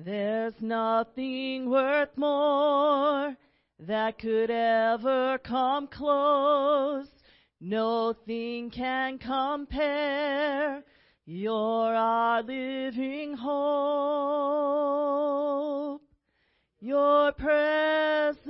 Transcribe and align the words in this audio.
There's 0.00 0.54
nothing 0.60 1.68
worth 1.68 2.16
more 2.16 3.34
that 3.80 4.16
could 4.20 4.48
ever 4.48 5.38
come 5.38 5.88
close. 5.88 7.08
Nothing 7.60 8.70
can 8.70 9.18
compare. 9.18 10.84
You're 11.26 11.96
our 11.96 12.44
living 12.44 13.34
hope. 13.34 13.50
Your 16.78 17.32
presence, 17.32 18.46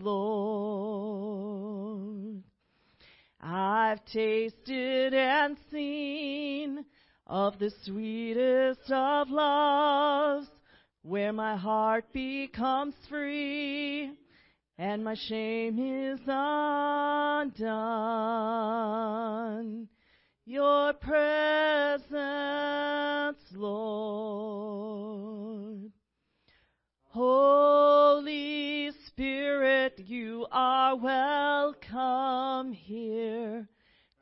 Lord. 0.00 1.36
I've 3.38 4.02
tasted 4.06 5.12
and 5.12 5.58
seen 5.70 6.86
of 7.26 7.58
the 7.58 7.70
sweetest 7.84 8.90
of 8.90 9.28
loves 9.30 10.48
where 11.02 11.32
my 11.32 11.56
heart 11.56 12.04
becomes 12.12 12.94
free 13.08 14.12
and 14.78 15.02
my 15.02 15.14
shame 15.28 15.78
is 15.78 16.20
undone. 16.26 17.56
Your 20.44 20.92
presence, 20.92 22.12
Lord. 23.54 24.96
Holy 27.08 28.90
Spirit, 29.06 29.98
you 29.98 30.46
are 30.52 30.94
welcome 30.94 32.72
here. 32.72 33.66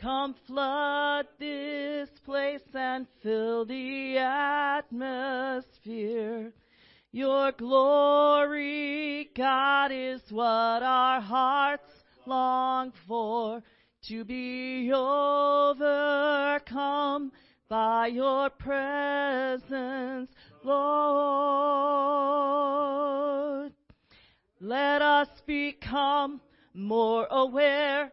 Come 0.00 0.34
flood 0.46 1.26
this 1.40 2.08
place 2.24 2.62
and 2.72 3.08
fill 3.20 3.64
the 3.64 4.16
atmosphere. 4.18 5.62
Your 7.10 7.50
glory, 7.50 9.28
God, 9.34 9.90
is 9.90 10.20
what 10.30 10.84
our 10.84 11.20
hearts 11.20 11.90
long 12.26 12.92
for. 13.08 13.60
To 14.08 14.24
be 14.24 14.92
overcome 14.94 15.82
by 17.68 18.06
your 18.06 18.50
presence, 18.50 20.30
Lord. 20.62 20.78
Let 24.60 25.02
us 25.02 25.28
become 25.44 26.40
more 26.72 27.26
aware 27.28 28.12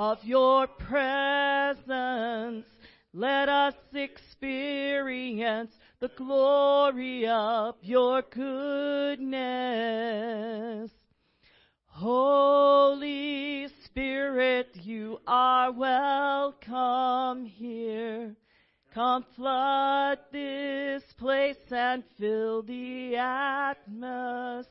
of 0.00 0.24
your 0.24 0.66
presence. 0.66 1.76
Let 3.12 3.50
us 3.50 3.74
experience 3.92 5.76
the 6.00 6.08
glory 6.16 7.28
of 7.28 7.74
your 7.82 8.22
goodness. 8.22 9.20
Holy 11.84 13.68
Spirit, 13.84 14.74
you 14.74 15.20
are 15.26 15.70
welcome 15.70 17.44
here. 17.44 18.34
Come 18.94 19.26
flood 19.36 20.18
this 20.32 21.02
place 21.18 21.58
and 21.70 22.02
fill 22.18 22.62
the 22.62 23.16
atmosphere. 23.18 24.70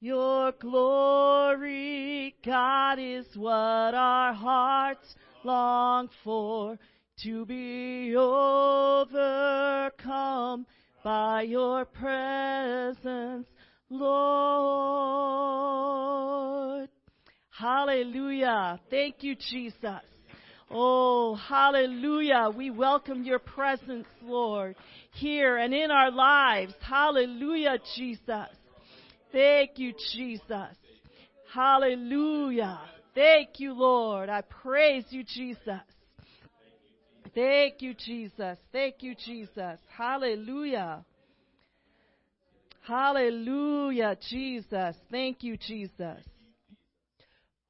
Your 0.00 0.52
glory, 0.52 2.34
God, 2.44 2.98
is 2.98 3.24
what 3.34 3.94
our 3.94 4.34
hearts 4.34 5.14
long 5.42 6.10
for. 6.22 6.78
To 7.22 7.46
be 7.46 8.14
overcome 8.14 9.16
by 11.02 11.42
your 11.42 11.86
presence, 11.86 13.46
Lord. 13.88 14.76
Hallelujah. 17.48 18.78
Thank 18.90 19.22
you, 19.22 19.34
Jesus. 19.34 20.02
Oh, 20.70 21.36
hallelujah. 21.36 22.50
We 22.54 22.68
welcome 22.68 23.22
your 23.22 23.38
presence, 23.38 24.06
Lord, 24.22 24.76
here 25.12 25.56
and 25.56 25.72
in 25.72 25.90
our 25.90 26.10
lives. 26.10 26.74
Hallelujah, 26.80 27.78
Jesus. 27.96 28.50
Thank 29.36 29.78
you, 29.78 29.92
Jesus. 30.14 30.74
Hallelujah. 31.52 32.80
Thank 33.14 33.60
you, 33.60 33.74
Lord. 33.74 34.30
I 34.30 34.40
praise 34.40 35.04
you, 35.10 35.24
Jesus. 35.24 35.82
Thank 37.34 37.82
you, 37.82 37.92
Jesus. 37.92 38.56
Thank 38.72 39.02
you, 39.02 39.14
Jesus. 39.14 39.78
Hallelujah. 39.94 41.04
Hallelujah, 42.80 44.16
Jesus. 44.30 44.96
Thank 45.10 45.42
you, 45.42 45.58
Jesus. 45.58 46.22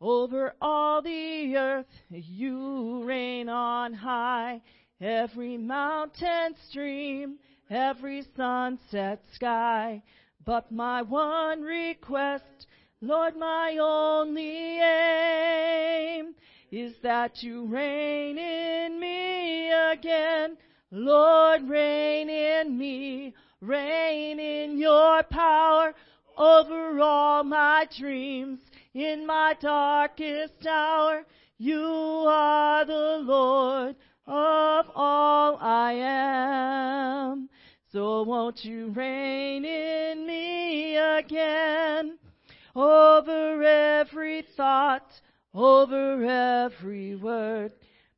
Over 0.01 0.55
all 0.61 1.03
the 1.03 1.57
earth, 1.57 1.87
you 2.11 3.03
reign 3.03 3.49
on 3.49 3.93
high. 3.93 4.61
Every 5.01 5.59
mountain 5.59 6.55
stream, 6.69 7.39
every 7.69 8.23
sunset 8.37 9.21
sky. 9.35 10.05
But 10.47 10.71
my 10.71 11.03
one 11.03 11.63
request, 11.63 12.69
Lord, 13.01 13.37
my 13.37 13.79
only 13.79 14.81
aim 14.81 16.37
is 16.71 16.95
that 17.03 17.43
you 17.43 17.67
reign 17.67 18.39
in 18.39 19.01
me 19.01 19.73
again. 19.73 20.57
Lord, 20.93 21.69
reign 21.69 22.31
in 22.31 22.79
me, 22.79 23.35
reign 23.61 24.39
in 24.39 24.79
your 24.79 25.25
power 25.25 25.97
over 26.39 27.01
all 27.01 27.43
my 27.43 27.89
dreams. 27.99 28.61
In 28.95 29.27
my 29.27 29.57
darkest 29.61 30.65
hour, 30.65 31.27
you 31.59 31.83
are 32.29 32.85
the 32.85 33.19
Lord 33.25 33.97
of 34.29 34.87
all 34.95 35.59
I 35.61 35.93
am. 35.95 37.49
So 37.93 38.23
won't 38.25 38.65
you 38.65 38.89
reign 38.89 39.65
in 39.65 40.27
me 40.27 40.97
again 40.97 42.19
over 42.75 43.63
every 43.63 44.43
thought, 44.57 45.09
over 45.55 46.25
every 46.25 47.15
word. 47.15 47.73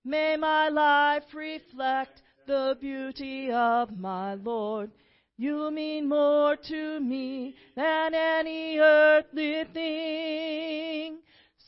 May 0.04 0.36
my 0.36 0.68
life 0.68 1.34
reflect 1.34 2.22
the 2.46 2.76
beauty 2.80 3.52
of 3.52 3.98
my 3.98 4.34
Lord. 4.34 4.90
You 5.36 5.70
mean 5.70 6.08
more 6.08 6.56
to 6.56 7.00
me 7.00 7.54
than 7.76 8.14
any 8.14 8.78
earthly 8.78 9.64
thing. 9.72 11.18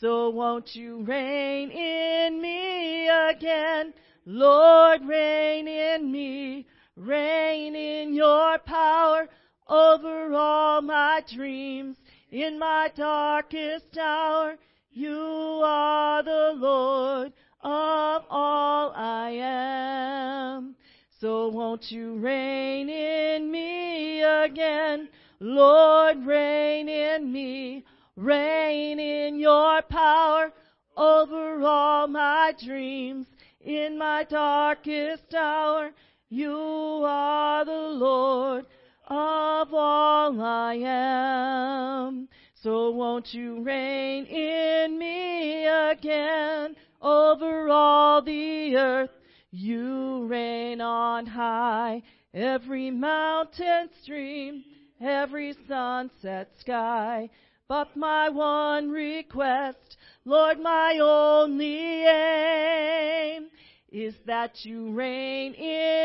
So 0.00 0.30
won't 0.30 0.74
you 0.74 1.02
reign 1.04 1.70
in 1.70 2.40
me 2.40 3.08
again? 3.08 3.92
Lord, 4.24 5.06
reign 5.06 5.68
in 5.68 6.10
me. 6.10 6.66
Reign 6.96 7.74
in 7.74 8.14
your 8.14 8.58
power 8.58 9.28
over 9.68 10.34
all 10.34 10.82
my 10.82 11.22
dreams. 11.32 11.96
In 12.30 12.58
my 12.58 12.90
darkest 12.94 13.96
hour, 13.98 14.56
you 14.92 15.62
are 15.64 16.22
the 16.22 16.54
Lord 16.56 17.32
of 17.62 18.24
all 18.30 18.92
I 18.94 19.30
am. 19.30 20.76
So 21.20 21.48
won't 21.48 21.90
you 21.90 22.14
reign 22.14 22.88
in 22.88 23.50
me 23.50 24.22
again? 24.22 25.08
Lord, 25.38 26.24
reign 26.24 26.88
in 26.88 27.32
me. 27.32 27.84
Reign 28.16 28.98
in 28.98 29.38
your 29.38 29.82
power 29.82 30.52
over 30.96 31.62
all 31.62 32.06
my 32.08 32.54
dreams. 32.62 33.26
In 33.60 33.98
my 33.98 34.24
darkest 34.24 35.34
hour, 35.34 35.92
you 36.30 36.54
are 37.04 37.64
the 37.64 37.72
Lord 37.72 38.64
of 39.08 39.74
all 39.74 40.40
I 40.40 40.74
am. 40.74 42.28
So 42.54 42.92
won't 42.92 43.34
you 43.34 43.62
reign 43.62 44.26
in 44.26 44.96
me 44.96 45.66
again 45.66 46.76
over 47.02 47.68
all 47.68 48.22
the 48.22 48.76
earth? 48.76 49.10
You 49.50 50.26
reign 50.26 50.80
on 50.80 51.26
high, 51.26 52.02
every 52.32 52.92
mountain 52.92 53.90
stream, 54.00 54.62
every 55.00 55.56
sunset 55.66 56.52
sky. 56.60 57.28
But 57.66 57.96
my 57.96 58.28
one 58.28 58.90
request, 58.90 59.96
Lord, 60.24 60.60
my 60.60 60.98
only 61.02 62.04
aim, 62.04 63.48
is 63.90 64.14
that 64.26 64.64
you 64.64 64.92
reign 64.92 65.54
in 65.54 65.99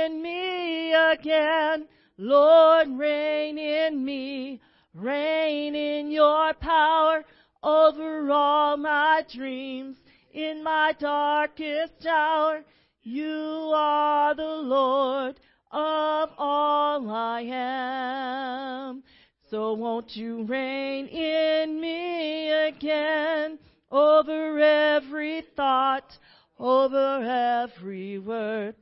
again. 1.20 1.88
Lord, 2.18 2.88
reign 2.98 3.58
in 3.58 4.04
me, 4.04 4.62
reign 4.94 5.76
in 5.76 6.12
your 6.12 6.54
power 6.54 7.24
over 7.64 8.32
all 8.32 8.78
my 8.78 9.24
dreams. 9.34 9.98
In 10.34 10.64
my 10.64 10.94
darkest 11.00 12.06
hour, 12.06 12.64
you 13.04 13.72
are 13.76 14.36
the 14.36 14.44
Lord 14.44 15.40
of 15.72 16.30
all 16.38 17.10
I 17.10 17.42
am. 17.42 19.04
So 19.50 19.74
won't 19.74 20.16
you 20.16 20.44
reign 20.44 21.08
in 21.08 21.80
me 21.80 22.50
again 22.50 23.60
over 23.92 24.60
every 24.60 25.44
thought, 25.56 26.18
over 26.60 27.64
every 27.64 28.20
word. 28.20 28.76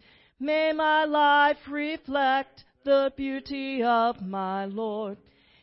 May 0.44 0.74
my 0.74 1.06
life 1.06 1.70
reflect 1.70 2.66
the 2.84 3.14
beauty 3.16 3.82
of 3.82 4.22
my 4.22 4.66
Lord. 4.66 5.16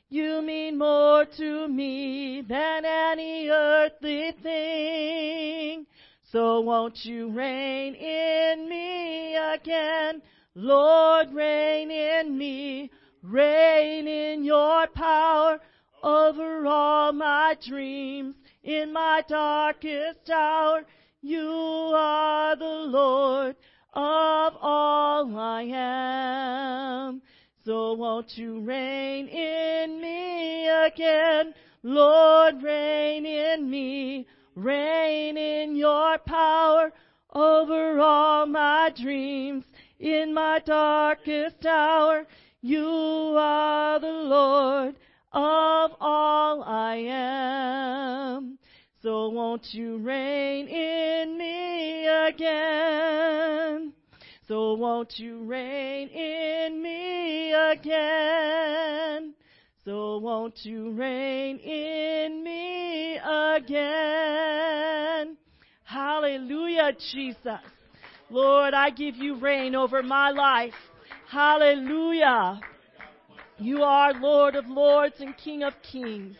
You 0.09 0.41
mean 0.41 0.79
more 0.79 1.27
to 1.37 1.69
me 1.69 2.41
than 2.41 2.87
any 2.87 3.51
earthly 3.51 4.33
thing. 4.43 5.85
So 6.33 6.61
won't 6.63 7.05
you 7.05 7.29
reign 7.29 7.95
in 7.95 8.71
me 8.71 9.37
again? 9.37 10.23
Lord, 10.55 11.31
reign 11.35 11.91
in 11.91 12.39
me. 12.39 12.91
Reign 13.23 14.09
in 14.09 14.45
your 14.45 14.87
power 14.87 15.61
over 16.03 16.67
all 16.67 17.13
my 17.13 17.55
dreams. 17.69 18.35
In 18.65 18.95
my 18.95 19.23
darkest 19.29 20.31
hour, 20.31 20.87
you 21.21 21.51
are 21.95 22.57
the 22.57 22.65
Lord 22.65 23.57
of 23.93 24.55
all 24.61 25.39
I 25.39 25.63
am. 25.63 27.23
So 27.65 27.95
won't 27.95 28.37
you 28.37 28.61
reign 28.61 29.27
in 29.29 30.01
me 30.01 30.69
again? 30.69 31.55
Lord, 31.83 32.63
reign 32.63 33.27
in 33.27 33.69
me. 33.71 34.27
Reign 34.55 35.37
in 35.37 35.77
your 35.77 36.19
power 36.19 36.93
over 37.33 38.01
all 38.01 38.47
my 38.47 38.93
dreams. 39.01 39.65
In 39.99 40.33
my 40.35 40.61
darkest 40.65 41.65
hour, 41.67 42.27
you 42.63 42.87
are 43.39 44.01
the 44.01 44.07
Lord 44.07 44.97
of 45.33 45.91
all 46.01 46.63
I 46.63 46.97
am. 47.07 48.59
So 49.03 49.29
won't 49.31 49.73
you 49.73 49.99
reign 49.99 50.69
in 50.69 51.39
me 51.39 51.40
again? 52.31 53.93
So 54.47 54.75
won't 54.75 55.19
you 55.19 55.43
reign 55.45 56.09
in 56.09 56.83
me 56.83 57.53
again? 57.53 59.35
So 59.85 60.19
won't 60.19 60.65
you 60.65 60.93
reign 60.93 61.59
in 61.59 62.45
me 62.45 63.19
again? 63.19 65.37
Hallelujah, 65.85 66.93
Jesus. 67.13 67.61
Lord, 68.29 68.75
I 68.75 68.91
give 68.91 69.17
you 69.17 69.37
reign 69.37 69.75
over 69.75 70.03
my 70.03 70.31
life. 70.31 70.75
Hallelujah. 71.29 72.61
You 73.59 73.83
are 73.83 74.13
Lord 74.15 74.57
of 74.57 74.67
lords 74.69 75.17
and 75.21 75.37
King 75.37 75.65
of 75.65 75.75
kings. 75.83 76.37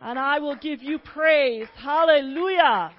And 0.00 0.18
I 0.18 0.38
will 0.38 0.56
give 0.56 0.82
you 0.82 0.98
praise. 0.98 1.66
Hallelujah. 1.76 2.92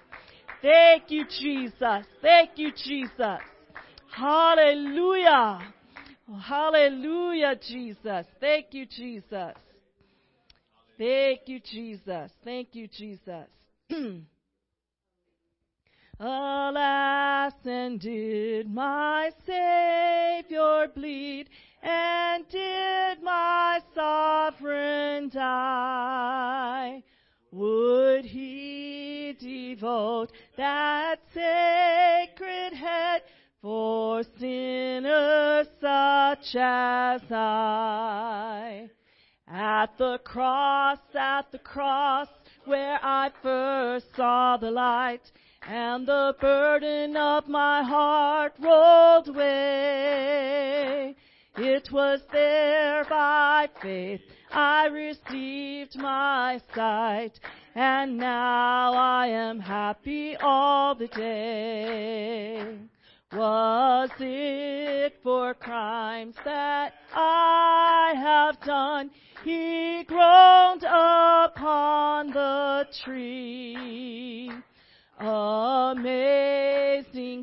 Thank 0.61 1.09
you, 1.09 1.25
Jesus. 1.25 2.05
Thank 2.21 2.51
you, 2.57 2.71
Jesus. 2.71 3.39
Hallelujah. 4.11 5.59
Hallelujah, 6.41 7.55
Jesus. 7.55 8.25
Thank 8.39 8.67
you, 8.71 8.85
Jesus. 8.85 9.55
Thank 10.97 11.41
you, 11.47 11.59
Jesus. 11.59 12.31
Thank 12.43 12.75
you, 12.75 12.87
Jesus. 12.87 13.47
Alas, 16.19 17.53
and 17.63 17.97
did 17.97 18.69
my 18.69 19.31
Savior 19.45 20.87
bleed, 20.93 21.47
and 21.81 22.45
did 22.49 23.23
my 23.23 23.79
sovereign 23.95 25.29
die? 25.29 27.01
Would 27.51 28.25
he 28.25 29.36
devote 29.39 30.32
that 30.56 31.20
sacred 31.34 32.74
head 32.74 33.24
for 33.60 34.22
sinners 34.38 35.68
such 35.82 36.56
as 36.56 37.22
I? 37.32 38.89
At 39.48 39.98
the 39.98 40.20
cross, 40.20 41.00
at 41.15 41.51
the 41.51 41.58
cross, 41.58 42.27
where 42.65 43.00
I 43.01 43.32
first 43.41 44.15
saw 44.15 44.58
the 44.58 44.70
light, 44.70 45.32
and 45.68 46.06
the 46.06 46.36
burden 46.39 47.18
of 47.18 47.48
my 47.48 47.82
heart 47.82 48.53
rolled 48.60 49.29
away. 49.29 51.15
It 51.58 51.91
was 51.91 52.22
there 52.32 53.06
by 53.06 53.70
faith 53.82 54.22
I 54.51 54.88
received 54.88 55.96
my 55.98 56.60
sight, 56.74 57.39
and 57.75 58.18
now 58.18 58.94
I 58.94 59.27
am 59.27 59.60
happy 59.60 60.36
all 60.38 60.96
the 60.96 61.08
day. 61.08 62.77
Was 63.32 64.10
it 64.20 65.20
for 65.22 65.53
crimes 65.53 66.36
that 66.46 66.94
I 67.13 68.13
have 68.15 68.60
done? 68.62 69.12
He 69.44 70.03
groaned 70.08 70.84
upon 70.84 72.32
the 72.32 72.88
tree. 73.03 74.51
Amazing 75.20 76.63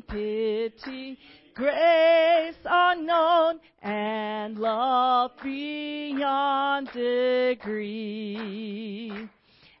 pity, 0.01 1.17
grace 1.57 2.55
unknown, 2.63 3.59
and 3.81 4.59
love 4.59 5.31
beyond 5.43 6.91
degree. 6.91 8.31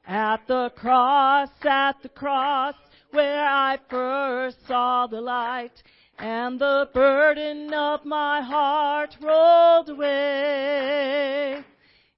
At 0.07 0.47
the 0.47 0.71
cross, 0.75 1.49
at 1.63 2.01
the 2.01 2.09
cross, 2.09 2.73
where 3.11 3.47
I 3.47 3.77
first 3.89 4.65
saw 4.65 5.05
the 5.05 5.21
light, 5.21 5.83
and 6.17 6.59
the 6.59 6.89
burden 6.95 7.71
of 7.71 8.03
my 8.05 8.41
heart 8.41 9.15
rolled 9.21 9.89
away. 9.89 11.63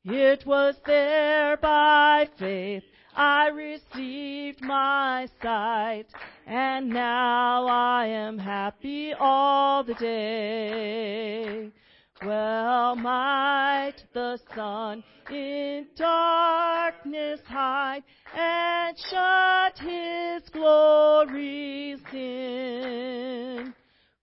It 0.06 0.46
was 0.46 0.76
there 0.86 1.58
by 1.58 2.30
faith 2.38 2.89
I 3.16 3.48
received 3.48 4.62
my 4.62 5.28
sight, 5.42 6.08
and 6.46 6.90
now 6.90 7.68
I 7.68 8.06
am 8.08 8.38
happy 8.38 9.14
all 9.14 9.84
the 9.84 9.96
day. 9.96 11.72
Well 12.24 12.96
might 12.96 13.96
the 14.14 14.38
sun 14.54 15.04
in 15.30 15.88
darkness 15.96 17.40
hide 17.48 18.04
and 18.36 18.98
shut 19.00 19.80
his 19.80 20.50
glories 20.50 22.00
in. 22.14 23.74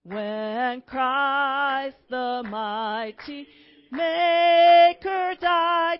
When 0.03 0.81
Christ 0.81 1.97
the 2.09 2.43
mighty 2.47 3.47
Maker 3.91 5.35
died 5.39 5.99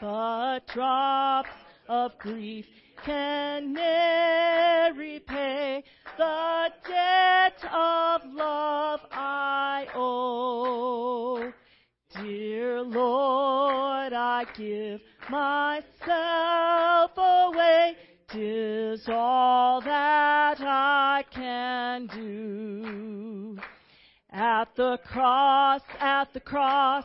But 0.00 0.60
drops 0.68 1.50
of 1.88 2.16
grief 2.18 2.66
can 3.04 3.72
ne'er 3.72 4.92
repay 4.94 5.82
the 6.16 6.72
debt 6.86 7.64
of 7.64 8.22
love 8.32 9.00
I 9.10 9.88
owe. 9.94 11.52
Dear 12.14 12.82
Lord, 12.82 14.12
I 14.12 14.44
give 14.56 15.00
myself 15.28 17.10
away. 17.16 17.96
Tis 18.28 19.08
all 19.08 19.80
that 19.80 20.60
I 20.60 21.24
can 21.30 22.06
do. 22.06 23.58
At 24.30 24.76
the 24.76 24.98
cross, 24.98 25.82
at 25.98 26.32
the 26.34 26.40
cross, 26.40 27.04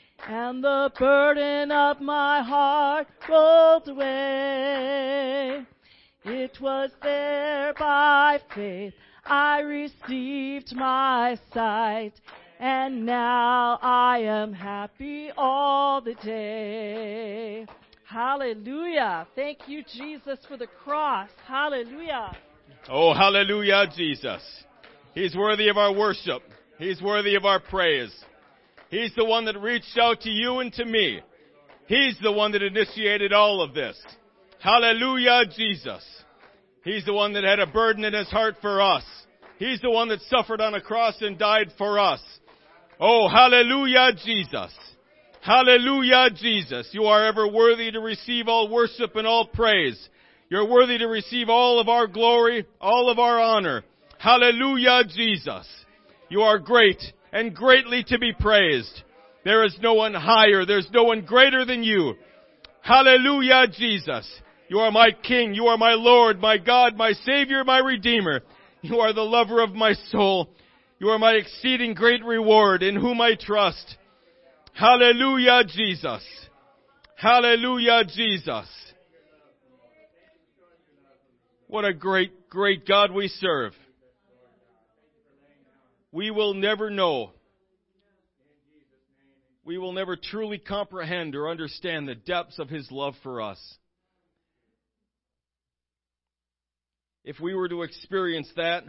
and 0.27 0.63
the 0.63 0.91
burden 0.97 1.71
of 1.71 1.99
my 2.01 2.41
heart 2.41 3.07
rolled 3.27 3.87
away. 3.87 5.65
It 6.23 6.57
was 6.61 6.91
there 7.01 7.73
by 7.77 8.39
faith 8.53 8.93
I 9.25 9.59
received 9.61 10.75
my 10.75 11.37
sight, 11.53 12.13
and 12.59 13.05
now 13.05 13.79
I 13.81 14.19
am 14.19 14.53
happy 14.53 15.31
all 15.37 16.01
the 16.01 16.15
day. 16.15 17.65
Hallelujah. 18.05 19.27
Thank 19.35 19.59
you, 19.67 19.83
Jesus, 19.83 20.39
for 20.47 20.57
the 20.57 20.67
cross. 20.67 21.29
Hallelujah. 21.47 22.35
Oh, 22.89 23.13
hallelujah, 23.13 23.85
Jesus. 23.95 24.41
He's 25.13 25.35
worthy 25.35 25.69
of 25.69 25.77
our 25.77 25.93
worship. 25.93 26.41
He's 26.77 27.01
worthy 27.01 27.35
of 27.35 27.45
our 27.45 27.59
praise. 27.59 28.13
He's 28.91 29.13
the 29.15 29.25
one 29.25 29.45
that 29.45 29.57
reached 29.57 29.97
out 29.97 30.21
to 30.21 30.29
you 30.29 30.59
and 30.59 30.71
to 30.73 30.85
me. 30.85 31.21
He's 31.87 32.17
the 32.21 32.31
one 32.31 32.51
that 32.51 32.61
initiated 32.61 33.31
all 33.31 33.61
of 33.61 33.73
this. 33.73 33.97
Hallelujah, 34.59 35.45
Jesus. 35.55 36.03
He's 36.83 37.05
the 37.05 37.13
one 37.13 37.33
that 37.33 37.45
had 37.45 37.59
a 37.59 37.67
burden 37.67 38.03
in 38.03 38.13
his 38.13 38.27
heart 38.27 38.55
for 38.61 38.81
us. 38.81 39.03
He's 39.57 39.79
the 39.81 39.89
one 39.89 40.09
that 40.09 40.19
suffered 40.21 40.59
on 40.59 40.73
a 40.73 40.81
cross 40.81 41.15
and 41.21 41.39
died 41.39 41.71
for 41.77 41.99
us. 41.99 42.21
Oh, 42.99 43.29
hallelujah, 43.29 44.11
Jesus. 44.25 44.73
Hallelujah, 45.41 46.29
Jesus. 46.35 46.89
You 46.91 47.05
are 47.05 47.25
ever 47.25 47.47
worthy 47.47 47.91
to 47.91 47.99
receive 47.99 48.47
all 48.47 48.69
worship 48.69 49.15
and 49.15 49.25
all 49.25 49.47
praise. 49.47 50.09
You're 50.49 50.69
worthy 50.69 50.97
to 50.97 51.07
receive 51.07 51.47
all 51.47 51.79
of 51.79 51.87
our 51.87 52.07
glory, 52.07 52.65
all 52.81 53.09
of 53.09 53.19
our 53.19 53.39
honor. 53.39 53.83
Hallelujah, 54.19 55.03
Jesus. 55.15 55.67
You 56.29 56.41
are 56.41 56.59
great 56.59 57.01
and 57.31 57.55
greatly 57.55 58.03
to 58.07 58.19
be 58.19 58.33
praised. 58.33 59.03
There 59.43 59.63
is 59.63 59.77
no 59.81 59.93
one 59.93 60.13
higher. 60.13 60.65
There's 60.65 60.89
no 60.93 61.03
one 61.03 61.21
greater 61.25 61.65
than 61.65 61.83
you. 61.83 62.13
Hallelujah, 62.81 63.67
Jesus. 63.67 64.29
You 64.69 64.79
are 64.79 64.91
my 64.91 65.11
King. 65.11 65.53
You 65.53 65.65
are 65.65 65.77
my 65.77 65.93
Lord, 65.93 66.39
my 66.39 66.57
God, 66.57 66.95
my 66.95 67.13
Savior, 67.25 67.63
my 67.63 67.79
Redeemer. 67.79 68.41
You 68.81 68.99
are 68.99 69.13
the 69.13 69.21
lover 69.21 69.61
of 69.61 69.73
my 69.73 69.93
soul. 70.09 70.49
You 70.99 71.09
are 71.09 71.19
my 71.19 71.33
exceeding 71.33 71.93
great 71.93 72.23
reward 72.23 72.83
in 72.83 72.95
whom 72.95 73.21
I 73.21 73.35
trust. 73.39 73.97
Hallelujah, 74.73 75.63
Jesus. 75.67 76.23
Hallelujah, 77.15 78.03
Jesus. 78.05 78.67
What 81.67 81.85
a 81.85 81.93
great, 81.93 82.49
great 82.49 82.87
God 82.87 83.11
we 83.11 83.27
serve. 83.27 83.73
We 86.11 86.29
will 86.31 86.53
never 86.53 86.89
know. 86.89 87.31
We 89.63 89.77
will 89.77 89.93
never 89.93 90.17
truly 90.17 90.57
comprehend 90.57 91.35
or 91.35 91.49
understand 91.49 92.07
the 92.07 92.15
depths 92.15 92.59
of 92.59 92.69
His 92.69 92.91
love 92.91 93.13
for 93.23 93.41
us. 93.41 93.59
If 97.23 97.39
we 97.39 97.53
were 97.53 97.69
to 97.69 97.83
experience 97.83 98.51
that, 98.55 98.83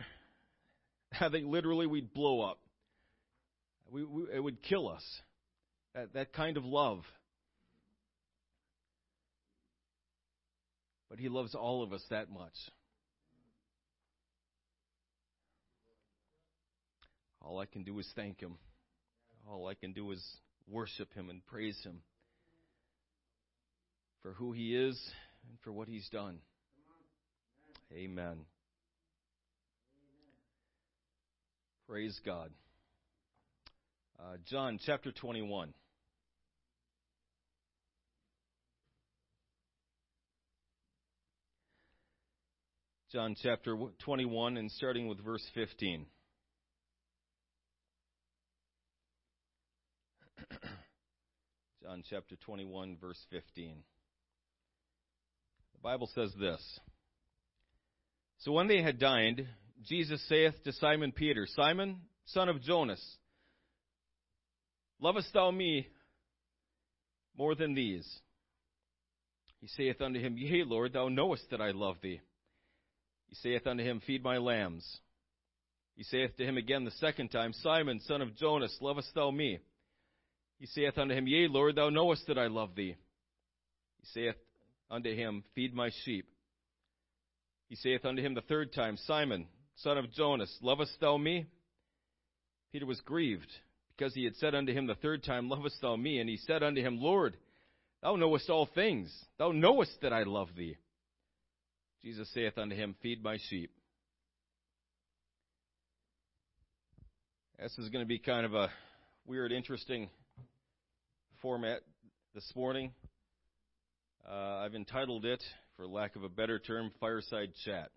I 1.20 1.28
think 1.28 1.46
literally 1.46 1.86
we'd 1.86 2.14
blow 2.14 2.40
up. 2.40 2.58
We, 3.90 4.04
we, 4.04 4.22
it 4.34 4.40
would 4.40 4.62
kill 4.62 4.88
us. 4.88 5.04
That, 5.94 6.14
that 6.14 6.32
kind 6.32 6.56
of 6.56 6.64
love. 6.64 7.02
But 11.10 11.18
He 11.18 11.28
loves 11.28 11.54
all 11.54 11.82
of 11.82 11.92
us 11.92 12.02
that 12.08 12.30
much. 12.30 12.54
All 17.44 17.58
I 17.58 17.66
can 17.66 17.82
do 17.82 17.98
is 17.98 18.08
thank 18.14 18.40
Him. 18.40 18.56
All 19.50 19.66
I 19.68 19.74
can 19.74 19.92
do 19.92 20.10
is 20.12 20.24
worship 20.70 21.12
Him 21.14 21.28
and 21.28 21.44
praise 21.46 21.78
Him 21.84 22.00
for 24.22 24.32
who 24.32 24.52
He 24.52 24.76
is 24.76 24.98
and 25.48 25.58
for 25.62 25.72
what 25.72 25.88
He's 25.88 26.08
done. 26.10 26.38
Amen. 27.92 28.46
Praise 31.88 32.18
God. 32.24 32.50
Uh, 34.18 34.36
John 34.48 34.78
chapter 34.84 35.10
21. 35.10 35.74
John 43.12 43.34
chapter 43.42 43.76
21 44.04 44.56
and 44.56 44.70
starting 44.70 45.06
with 45.06 45.22
verse 45.22 45.44
15. 45.54 46.06
John 51.82 52.02
chapter 52.08 52.36
21, 52.36 52.96
verse 53.00 53.18
15. 53.30 53.76
The 55.74 55.80
Bible 55.82 56.08
says 56.14 56.32
this 56.38 56.60
So 58.38 58.52
when 58.52 58.68
they 58.68 58.82
had 58.82 58.98
dined, 58.98 59.46
Jesus 59.82 60.22
saith 60.28 60.54
to 60.64 60.72
Simon 60.72 61.12
Peter, 61.12 61.46
Simon, 61.54 62.00
son 62.26 62.48
of 62.48 62.62
Jonas, 62.62 63.02
lovest 65.00 65.32
thou 65.32 65.50
me 65.50 65.88
more 67.36 67.54
than 67.54 67.74
these? 67.74 68.08
He 69.60 69.68
saith 69.68 70.00
unto 70.00 70.20
him, 70.20 70.36
Yea, 70.36 70.64
Lord, 70.64 70.92
thou 70.92 71.08
knowest 71.08 71.50
that 71.50 71.60
I 71.60 71.70
love 71.70 71.96
thee. 72.02 72.20
He 73.28 73.36
saith 73.36 73.66
unto 73.66 73.82
him, 73.82 74.00
Feed 74.06 74.22
my 74.22 74.38
lambs. 74.38 74.84
He 75.94 76.04
saith 76.04 76.36
to 76.36 76.44
him 76.44 76.56
again 76.56 76.84
the 76.84 76.90
second 76.92 77.28
time, 77.28 77.52
Simon, 77.52 78.00
son 78.00 78.22
of 78.22 78.36
Jonas, 78.36 78.76
lovest 78.80 79.14
thou 79.14 79.30
me? 79.30 79.60
He 80.62 80.68
saith 80.68 80.96
unto 80.96 81.12
him, 81.12 81.26
Yea, 81.26 81.48
Lord, 81.48 81.74
thou 81.74 81.90
knowest 81.90 82.28
that 82.28 82.38
I 82.38 82.46
love 82.46 82.76
thee. 82.76 82.94
He 83.98 84.06
saith 84.14 84.36
unto 84.88 85.12
him, 85.12 85.42
Feed 85.56 85.74
my 85.74 85.90
sheep. 86.04 86.24
He 87.68 87.74
saith 87.74 88.04
unto 88.04 88.22
him 88.22 88.34
the 88.34 88.42
third 88.42 88.72
time, 88.72 88.96
Simon, 88.96 89.48
son 89.74 89.98
of 89.98 90.12
Jonas, 90.12 90.56
lovest 90.62 90.92
thou 91.00 91.16
me? 91.16 91.46
Peter 92.70 92.86
was 92.86 93.00
grieved, 93.00 93.50
because 93.96 94.14
he 94.14 94.22
had 94.22 94.36
said 94.36 94.54
unto 94.54 94.72
him 94.72 94.86
the 94.86 94.94
third 94.94 95.24
time, 95.24 95.48
Lovest 95.48 95.80
thou 95.82 95.96
me? 95.96 96.20
And 96.20 96.30
he 96.30 96.36
said 96.36 96.62
unto 96.62 96.80
him, 96.80 97.02
Lord, 97.02 97.36
thou 98.00 98.14
knowest 98.14 98.48
all 98.48 98.68
things. 98.72 99.12
Thou 99.40 99.50
knowest 99.50 100.00
that 100.02 100.12
I 100.12 100.22
love 100.22 100.50
thee. 100.56 100.76
Jesus 102.04 102.32
saith 102.32 102.56
unto 102.56 102.76
him, 102.76 102.94
Feed 103.02 103.20
my 103.20 103.36
sheep. 103.50 103.72
This 107.58 107.76
is 107.78 107.88
going 107.88 108.04
to 108.04 108.08
be 108.08 108.20
kind 108.20 108.46
of 108.46 108.54
a 108.54 108.70
weird, 109.26 109.50
interesting 109.50 110.08
format 111.42 111.80
this 112.36 112.52
morning. 112.54 112.92
Uh, 114.30 114.58
I've 114.58 114.76
entitled 114.76 115.24
it, 115.24 115.42
for 115.76 115.88
lack 115.88 116.14
of 116.14 116.22
a 116.22 116.28
better 116.28 116.60
term, 116.60 116.92
Fireside 117.00 117.50
Chat. 117.64 117.90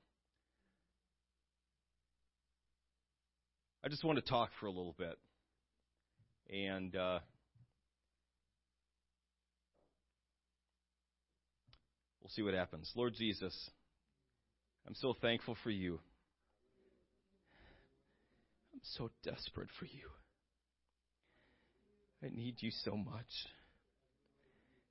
I 3.84 3.88
just 3.88 4.04
want 4.04 4.18
to 4.18 4.25
talk 4.28 4.50
for 4.60 4.66
a 4.66 4.72
little 4.72 4.96
bit. 4.98 5.16
And 6.50 6.96
uh, 6.96 7.20
we'll 12.20 12.32
see 12.32 12.42
what 12.42 12.56
happens. 12.56 12.92
Lord 12.96 13.14
Jesus, 13.16 13.70
I'm 14.88 14.96
so 14.96 15.14
thankful 15.22 15.56
for 15.64 15.70
you. 15.70 16.00
I'm 18.74 18.82
so 18.82 19.12
desperate 19.24 19.70
for 19.80 19.86
you. 19.86 20.10
I 22.25 22.29
need 22.36 22.55
you 22.60 22.72
so 22.84 22.98
much. 22.98 23.29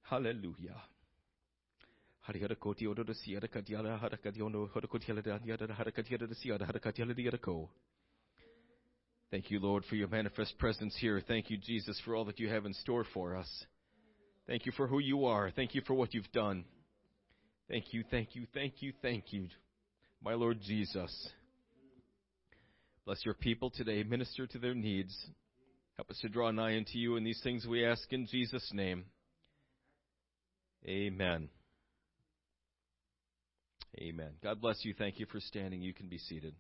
Hallelujah. 0.02 0.76
Thank 9.30 9.50
you, 9.50 9.58
Lord, 9.58 9.84
for 9.86 9.96
your 9.96 10.08
manifest 10.08 10.56
presence 10.58 10.96
here. 11.00 11.20
Thank 11.26 11.50
you, 11.50 11.56
Jesus, 11.56 12.00
for 12.04 12.14
all 12.14 12.24
that 12.26 12.38
you 12.38 12.48
have 12.48 12.66
in 12.66 12.74
store 12.74 13.04
for 13.12 13.36
us. 13.36 13.48
Thank 14.46 14.64
you 14.64 14.72
for 14.72 14.86
who 14.86 15.00
you 15.00 15.24
are. 15.24 15.50
Thank 15.50 15.74
you 15.74 15.82
for 15.86 15.94
what 15.94 16.14
you've 16.14 16.30
done. 16.32 16.64
Thank 17.68 17.92
you, 17.92 18.04
thank 18.10 18.36
you, 18.36 18.46
thank 18.54 18.74
you, 18.80 18.92
thank 19.02 19.32
you, 19.32 19.48
my 20.22 20.35
Lord 20.35 20.61
Jesus. 20.61 21.30
Bless 23.04 23.24
your 23.24 23.35
people 23.35 23.70
today. 23.70 24.02
Minister 24.04 24.46
to 24.46 24.59
their 24.59 24.74
needs. 24.74 25.14
Help 25.96 26.11
us 26.11 26.18
to 26.22 26.28
draw 26.28 26.50
nigh 26.50 26.76
unto 26.76 26.98
you, 26.98 27.16
and 27.16 27.24
these 27.24 27.40
things 27.42 27.66
we 27.66 27.85
ask 27.85 28.12
in 28.12 28.26
Jesus' 28.26 28.70
name. 28.72 29.04
Amen. 30.87 31.48
Amen. 33.98 34.33
God 34.42 34.61
bless 34.61 34.85
you. 34.85 34.92
Thank 34.92 35.20
you 35.20 35.26
for 35.26 35.38
standing. 35.38 35.80
You 35.80 35.94
can 35.94 36.09
be 36.09 36.18
seated. 36.18 36.54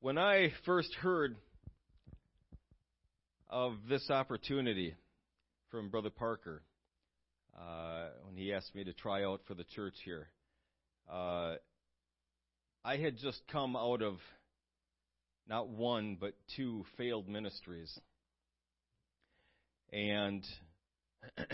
When 0.00 0.18
I 0.18 0.52
first 0.66 0.92
heard 0.96 1.36
of 3.48 3.74
this 3.88 4.10
opportunity 4.10 4.94
from 5.70 5.88
Brother 5.88 6.10
Parker, 6.10 6.62
uh, 7.58 8.08
when 8.24 8.36
he 8.36 8.52
asked 8.52 8.74
me 8.74 8.84
to 8.84 8.92
try 8.92 9.24
out 9.24 9.40
for 9.46 9.54
the 9.54 9.64
church 9.64 9.94
here. 10.04 10.28
Uh, 11.10 11.54
I 12.84 12.96
had 12.96 13.16
just 13.18 13.40
come 13.50 13.76
out 13.76 14.02
of 14.02 14.18
not 15.48 15.68
one, 15.68 16.16
but 16.20 16.34
two 16.56 16.84
failed 16.96 17.28
ministries. 17.28 17.98
And 19.92 20.44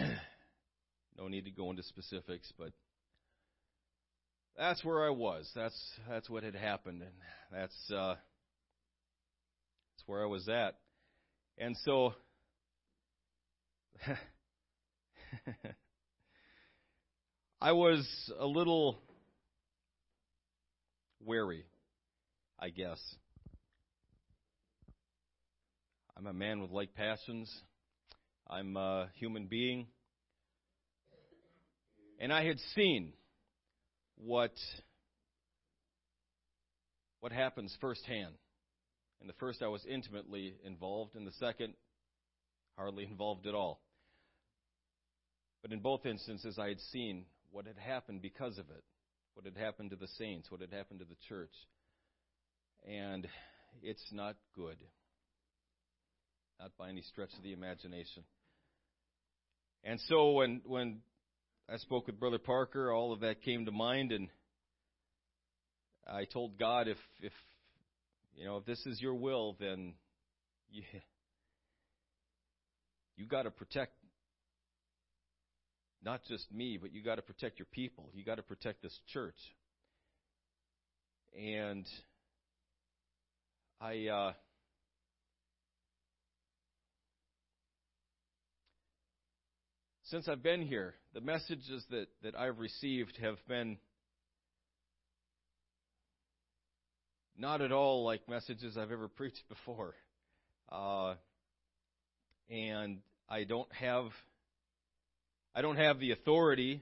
no 1.19 1.29
need 1.29 1.45
to 1.45 1.51
go 1.51 1.71
into 1.71 1.83
specifics, 1.83 2.53
but 2.59 2.73
that's 4.57 4.85
where 4.85 5.05
I 5.07 5.11
was. 5.11 5.51
That's 5.55 5.79
that's 6.09 6.31
what 6.31 6.43
had 6.43 6.55
happened, 6.55 7.03
and 7.03 7.13
that's 7.53 7.91
uh, 7.91 8.15
that's 9.93 10.07
where 10.07 10.23
I 10.23 10.27
was 10.27 10.49
at. 10.49 10.77
And 11.59 11.77
so 11.85 12.15
I 17.63 17.73
was 17.73 18.09
a 18.39 18.47
little 18.47 19.03
wary, 21.23 21.67
I 22.59 22.71
guess. 22.71 22.99
I'm 26.17 26.27
a 26.27 26.33
man 26.33 26.63
with 26.63 26.71
like 26.71 26.95
passions. 26.95 27.55
I'm 28.49 28.79
a 28.79 29.11
human 29.17 29.47
being. 29.47 29.89
And 32.19 32.33
I 32.33 32.47
had 32.47 32.59
seen 32.75 33.13
what 34.17 34.55
what 37.21 37.31
happens 37.31 37.77
firsthand. 37.79 38.37
In 39.21 39.27
the 39.27 39.35
first 39.35 39.61
I 39.63 39.69
was 39.69 39.85
intimately 39.85 40.55
involved, 40.65 41.15
in 41.15 41.27
the 41.27 41.33
second 41.33 41.75
hardly 42.79 43.05
involved 43.11 43.47
at 43.47 43.55
all. 43.55 43.83
But 45.61 45.73
in 45.73 45.81
both 45.81 46.07
instances 46.07 46.59
I 46.59 46.69
had 46.69 46.81
seen 46.91 47.27
what 47.51 47.67
had 47.67 47.79
happened 47.79 48.23
because 48.23 48.59
of 48.59 48.71
it, 48.71 48.85
what 49.35 49.45
had 49.45 49.57
happened 49.57 49.91
to 49.91 49.97
the 49.97 50.09
saints, 50.19 50.51
what 50.51 50.61
had 50.61 50.73
happened 50.73 51.01
to 51.01 51.07
the 51.07 51.17
church. 51.29 51.55
And 52.89 53.27
it's 53.83 54.05
not 54.13 54.37
good. 54.55 54.77
Not 56.59 56.73
by 56.79 56.91
any 56.91 57.03
stretch 57.03 57.31
of 57.37 57.43
the 57.43 57.53
imagination. 57.53 58.25
And 59.85 59.99
so 60.09 60.33
when 60.33 60.61
when 60.67 61.01
I 61.73 61.79
spoke 61.79 62.07
with 62.07 62.21
Brother 62.21 62.39
Parker, 62.39 62.93
all 62.93 63.13
of 63.13 63.21
that 63.21 63.43
came 63.43 63.65
to 63.65 63.73
mind 63.73 64.13
and 64.13 64.29
I 66.07 66.25
told 66.25 66.59
God 66.59 66.89
if 66.89 66.99
if 67.21 67.33
you 68.35 68.45
know 68.45 68.59
if 68.59 68.67
this 68.67 68.85
is 68.87 69.01
your 69.01 69.15
will 69.15 69.57
then 69.59 69.95
you 70.71 70.83
you 73.17 73.27
got 73.27 73.43
to 73.43 73.51
protect 73.51 73.93
not 76.03 76.23
just 76.29 76.51
me, 76.53 76.79
but 76.81 76.93
you 76.93 77.03
got 77.03 77.17
to 77.17 77.23
protect 77.23 77.59
your 77.59 77.67
people. 77.71 78.11
You 78.15 78.25
got 78.25 78.37
to 78.37 78.43
protect 78.43 78.83
this 78.83 78.99
church. 79.13 79.37
And 81.39 81.87
I 83.81 84.07
uh, 84.09 84.33
since 90.05 90.27
I've 90.27 90.43
been 90.43 90.63
here, 90.63 90.95
the 91.15 91.21
messages 91.21 91.85
that, 91.91 92.07
that 92.23 92.35
I've 92.37 92.59
received 92.59 93.17
have 93.23 93.37
been 93.47 93.79
not 97.39 97.61
at 97.61 97.71
all 97.71 98.05
like 98.05 98.29
messages 98.29 98.77
I've 98.77 98.91
ever 98.91 99.07
preached 99.07 99.49
before. 99.49 99.95
Uh, 100.71 101.15
and 102.51 102.99
I 103.29 103.45
don't 103.45 103.73
have 103.73 104.07
I 105.61 105.63
don't 105.63 105.77
have 105.77 106.01
the 106.01 106.13
authority 106.13 106.81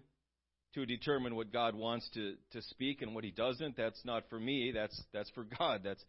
to 0.77 0.87
determine 0.87 1.35
what 1.35 1.53
God 1.53 1.75
wants 1.75 2.09
to, 2.15 2.35
to 2.53 2.63
speak 2.63 3.03
and 3.03 3.13
what 3.13 3.25
He 3.25 3.33
doesn't. 3.33 3.77
That's 3.77 4.01
not 4.05 4.23
for 4.31 4.39
me. 4.39 4.71
That's 4.73 5.03
that's 5.13 5.29
for 5.31 5.43
God. 5.59 5.81
That's 5.83 6.01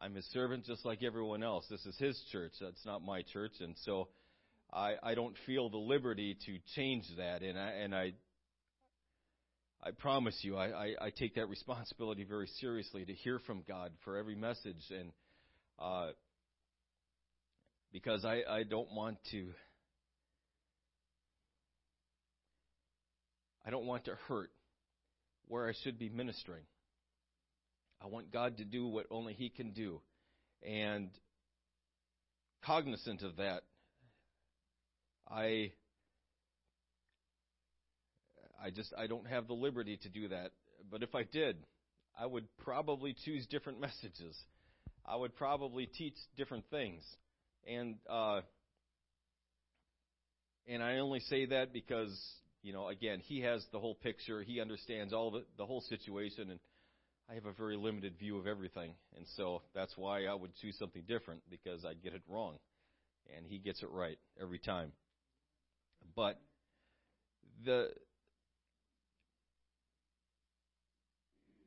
I'm 0.00 0.16
His 0.16 0.28
servant 0.32 0.64
just 0.64 0.84
like 0.84 1.04
everyone 1.04 1.44
else. 1.44 1.64
This 1.70 1.86
is 1.86 1.96
His 1.96 2.20
church. 2.32 2.54
That's 2.60 2.84
not 2.84 3.02
my 3.02 3.22
church, 3.32 3.52
and 3.60 3.76
so 3.84 4.08
I 4.72 4.94
I 5.00 5.14
don't 5.14 5.36
feel 5.46 5.70
the 5.70 5.76
liberty 5.76 6.36
to 6.44 6.58
change 6.74 7.04
that. 7.18 7.42
And 7.42 7.56
I 7.56 7.68
and 7.68 7.94
I 7.94 8.14
I 9.80 9.92
promise 9.92 10.36
you, 10.42 10.56
I, 10.56 10.66
I, 10.66 10.94
I 11.02 11.10
take 11.10 11.36
that 11.36 11.48
responsibility 11.48 12.24
very 12.24 12.48
seriously 12.58 13.04
to 13.04 13.12
hear 13.12 13.38
from 13.46 13.62
God 13.68 13.92
for 14.02 14.16
every 14.16 14.34
message. 14.34 14.90
And 14.90 15.12
uh, 15.78 16.08
because 17.92 18.24
I, 18.24 18.42
I 18.50 18.64
don't 18.64 18.90
want 18.92 19.18
to 19.30 19.52
I 23.64 23.70
don't 23.70 23.86
want 23.86 24.04
to 24.06 24.16
hurt 24.28 24.50
where 25.48 25.68
I 25.68 25.72
should 25.82 25.98
be 25.98 26.08
ministering. 26.08 26.64
I 28.02 28.06
want 28.06 28.32
God 28.32 28.58
to 28.58 28.64
do 28.64 28.86
what 28.86 29.06
only 29.10 29.32
He 29.32 29.48
can 29.48 29.70
do. 29.70 30.00
And 30.62 31.10
cognizant 32.64 33.22
of 33.22 33.36
that, 33.36 33.62
I 35.30 35.72
I 38.62 38.70
just 38.70 38.92
I 38.96 39.06
don't 39.06 39.26
have 39.26 39.46
the 39.46 39.54
liberty 39.54 39.98
to 39.98 40.08
do 40.08 40.28
that. 40.28 40.52
But 40.90 41.02
if 41.02 41.14
I 41.14 41.22
did, 41.22 41.56
I 42.18 42.26
would 42.26 42.46
probably 42.64 43.14
choose 43.24 43.46
different 43.46 43.80
messages. 43.80 44.36
I 45.06 45.16
would 45.16 45.36
probably 45.36 45.86
teach 45.86 46.14
different 46.36 46.64
things. 46.70 47.02
And 47.66 47.96
uh, 48.08 48.40
and 50.66 50.82
I 50.82 50.98
only 50.98 51.20
say 51.20 51.46
that 51.46 51.72
because 51.72 52.10
you 52.64 52.72
know 52.72 52.88
again 52.88 53.20
he 53.20 53.42
has 53.42 53.64
the 53.70 53.78
whole 53.78 53.94
picture. 53.94 54.42
He 54.42 54.60
understands 54.60 55.12
all 55.12 55.30
the 55.30 55.44
the 55.56 55.66
whole 55.66 55.82
situation, 55.82 56.50
and 56.50 56.58
I 57.30 57.34
have 57.34 57.46
a 57.46 57.52
very 57.52 57.76
limited 57.76 58.18
view 58.18 58.38
of 58.38 58.46
everything. 58.46 58.92
And 59.16 59.26
so 59.36 59.62
that's 59.74 59.92
why 59.96 60.24
I 60.24 60.34
would 60.34 60.50
choose 60.60 60.76
something 60.78 61.02
different 61.06 61.42
because 61.48 61.84
I'd 61.84 62.02
get 62.02 62.14
it 62.14 62.22
wrong, 62.28 62.56
and 63.36 63.46
he 63.46 63.58
gets 63.58 63.82
it 63.82 63.90
right 63.90 64.18
every 64.40 64.58
time. 64.58 64.92
But 66.16 66.40
the 67.64 67.90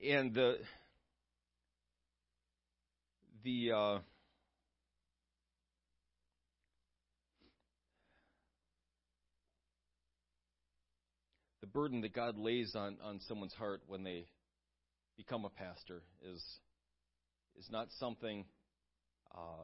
and 0.05 0.33
the 0.33 0.57
the 3.43 3.71
uh, 3.71 3.99
burden 11.77 12.01
that 12.01 12.11
God 12.11 12.39
lays 12.39 12.73
on 12.75 12.97
on 13.03 13.19
someone's 13.27 13.53
heart 13.53 13.83
when 13.85 14.03
they 14.03 14.25
become 15.15 15.45
a 15.45 15.49
pastor 15.49 16.01
is 16.33 16.43
is 17.55 17.67
not 17.69 17.87
something. 17.99 18.45
Uh, 19.31 19.63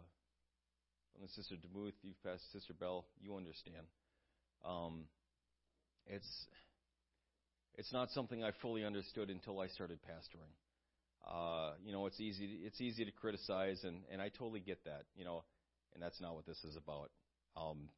when 1.15 1.27
Sister 1.29 1.55
Demuth, 1.55 1.95
you've 2.03 2.21
passed 2.23 2.43
Sister 2.51 2.73
Bell, 2.79 3.05
you 3.19 3.35
understand. 3.35 3.87
Um, 4.63 5.05
it's 6.05 6.27
it's 7.79 7.91
not 7.91 8.11
something 8.11 8.43
I 8.43 8.51
fully 8.61 8.85
understood 8.85 9.31
until 9.31 9.59
I 9.59 9.65
started 9.69 9.97
pastoring. 10.07 10.53
Uh, 11.27 11.73
you 11.83 11.91
know, 11.91 12.05
it's 12.05 12.19
easy. 12.19 12.45
To, 12.45 12.53
it's 12.67 12.79
easy 12.79 13.05
to 13.05 13.11
criticize, 13.11 13.83
and 13.83 14.01
and 14.11 14.21
I 14.21 14.29
totally 14.29 14.59
get 14.59 14.83
that. 14.85 15.05
You 15.15 15.25
know, 15.25 15.43
and 15.95 16.03
that's 16.03 16.21
not 16.21 16.35
what 16.35 16.45
this 16.45 16.63
is 16.63 16.77
about. 16.77 17.09
Um, 17.57 17.89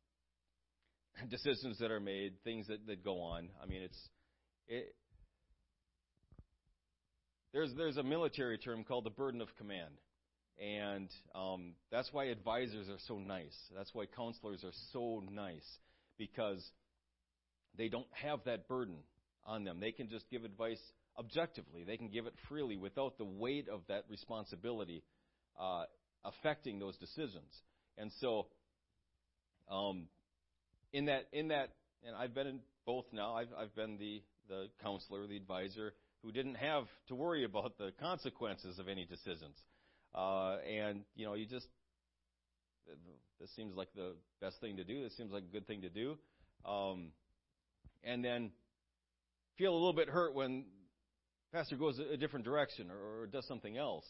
decisions 1.30 1.80
that 1.80 1.92
are 1.92 2.00
made, 2.00 2.34
things 2.44 2.68
that 2.68 2.86
that 2.88 3.04
go 3.04 3.22
on. 3.22 3.50
I 3.62 3.66
mean, 3.66 3.82
it's 3.82 4.10
it. 4.68 4.96
There's 7.54 7.74
there's 7.76 7.98
a 7.98 8.04
military 8.04 8.58
term 8.58 8.84
called 8.84 9.06
the 9.06 9.10
burden 9.10 9.42
of 9.42 9.48
command, 9.58 9.96
and 10.62 11.10
um, 11.34 11.74
that's 11.92 12.10
why 12.12 12.26
advisors 12.26 12.90
are 12.90 13.00
so 13.08 13.18
nice. 13.18 13.56
That's 13.76 13.94
why 13.94 14.06
counselors 14.06 14.64
are 14.64 14.74
so 14.92 15.24
nice 15.32 15.68
because 16.18 16.64
they 17.78 17.90
don't 17.90 18.08
have 18.12 18.40
that 18.46 18.68
burden 18.68 18.98
on 19.46 19.64
them. 19.64 19.80
They 19.80 19.92
can 19.92 20.10
just 20.10 20.30
give 20.30 20.44
advice 20.44 20.80
objectively. 21.18 21.84
They 21.84 21.98
can 21.98 22.10
give 22.10 22.26
it 22.26 22.34
freely 22.50 22.78
without 22.78 23.18
the 23.18 23.26
weight 23.26 23.68
of 23.70 23.82
that 23.88 24.04
responsibility 24.10 25.04
uh, 25.60 25.84
affecting 26.24 26.80
those 26.80 26.98
decisions. 26.98 27.52
And 27.98 28.12
so, 28.20 28.48
um, 29.70 30.08
in 30.96 31.06
that, 31.06 31.28
in 31.34 31.50
that, 31.50 31.72
and 32.08 32.16
I've 32.16 32.34
been 32.34 32.48
in 32.48 32.60
both 32.86 33.06
now. 33.12 33.36
I've, 33.36 33.50
I've 33.58 33.76
been 33.76 33.98
the 33.98 34.22
the 34.48 34.68
counselor, 34.82 35.28
the 35.28 35.36
advisor, 35.36 35.94
who 36.24 36.32
didn't 36.32 36.56
have 36.56 36.86
to 37.08 37.16
worry 37.16 37.44
about 37.44 37.78
the 37.78 37.92
consequences 38.00 38.80
of 38.80 38.88
any 38.88 39.06
decisions. 39.06 39.58
Uh, 40.14 40.58
and 40.60 41.02
you 41.16 41.26
know, 41.26 41.34
you 41.34 41.46
just 41.46 41.68
this 43.42 43.50
seems 43.56 43.76
like 43.76 43.90
the 43.96 44.14
best 44.40 44.62
thing 44.62 44.78
to 44.78 44.86
do. 44.86 45.04
This 45.04 45.18
seems 45.18 45.32
like 45.32 45.44
a 45.44 45.52
good 45.52 45.68
thing 45.68 45.82
to 45.82 45.90
do. 45.90 46.18
Um, 46.66 47.12
and 48.04 48.24
then 48.24 48.52
feel 49.58 49.74
a 49.74 49.76
little 49.76 49.94
bit 49.94 50.08
hurt 50.08 50.34
when 50.34 50.66
pastor 51.52 51.76
goes 51.76 52.00
a 52.00 52.16
different 52.16 52.46
direction 52.46 52.90
or, 52.90 53.24
or 53.24 53.28
does 53.28 53.46
something 53.48 53.78
else. 53.78 54.06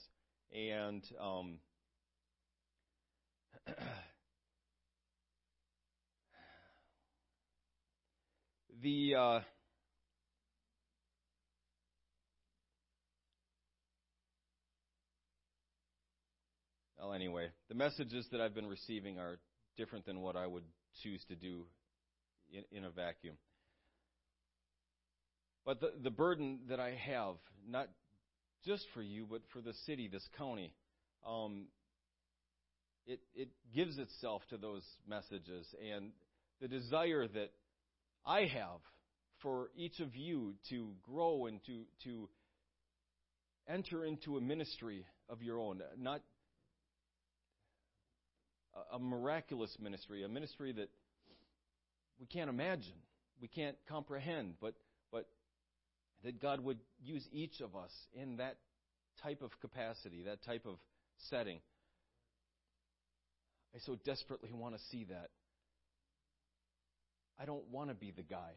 And 0.54 1.04
um, 1.20 1.58
the 8.86 9.16
uh, 9.16 9.40
well, 17.00 17.14
anyway, 17.14 17.48
the 17.68 17.74
messages 17.74 18.28
that 18.32 18.42
I've 18.42 18.54
been 18.54 18.68
receiving 18.68 19.18
are 19.18 19.40
different 19.76 20.06
than 20.06 20.22
what 20.22 20.36
I 20.36 20.46
would 20.46 20.66
choose 21.02 21.20
to 21.30 21.36
do 21.36 21.64
in, 22.54 22.78
in 22.78 22.84
a 22.86 22.92
vacuum. 22.92 23.38
But 25.66 25.80
the, 25.80 25.94
the 26.04 26.12
burden 26.12 26.60
that 26.70 26.80
I 26.80 26.92
have, 27.08 27.38
not 27.68 27.88
just 28.68 28.86
for 28.94 29.02
you, 29.02 29.26
but 29.28 29.42
for 29.52 29.62
the 29.62 29.74
city, 29.88 30.08
this 30.08 30.28
county, 30.38 30.76
um, 31.28 31.70
it, 33.08 33.20
it 33.34 33.50
gives 33.74 33.98
itself 33.98 34.44
to 34.52 34.58
those 34.58 34.84
messages. 35.10 35.66
And 35.92 36.12
the 36.62 36.68
desire 36.68 37.28
that 37.28 37.50
I 38.26 38.46
have 38.46 38.80
for 39.42 39.70
each 39.76 40.00
of 40.00 40.16
you 40.16 40.56
to 40.70 40.92
grow 41.04 41.46
and 41.46 41.64
to, 41.66 41.84
to 42.06 42.30
enter 43.68 44.06
into 44.06 44.38
a 44.38 44.42
ministry 44.42 45.06
of 45.30 45.42
your 45.42 45.60
own, 45.60 45.82
not 46.00 46.22
a, 48.92 49.00
miraculous 49.00 49.76
ministry, 49.80 50.24
a 50.24 50.28
ministry 50.28 50.72
that 50.74 50.90
we 52.20 52.26
can't 52.26 52.50
imagine, 52.50 52.96
we 53.42 53.48
can't 53.48 53.78
comprehend, 53.88 54.56
but 54.60 54.76
that 56.26 56.42
God 56.42 56.60
would 56.62 56.80
use 57.04 57.26
each 57.32 57.62
of 57.62 57.76
us 57.76 57.92
in 58.14 58.38
that 58.38 58.58
type 59.22 59.42
of 59.44 59.52
capacity, 59.62 60.24
that 60.24 60.44
type 60.44 60.66
of 60.66 60.78
setting. 61.30 61.60
I 63.76 63.80
so 63.86 63.96
desperately 64.04 64.50
want 64.52 64.76
to 64.76 64.82
see 64.90 65.06
that. 65.06 65.30
I 67.40 67.46
don't 67.46 67.68
want 67.72 67.90
to 67.90 67.96
be 67.96 68.12
the 68.12 68.24
guy. 68.24 68.52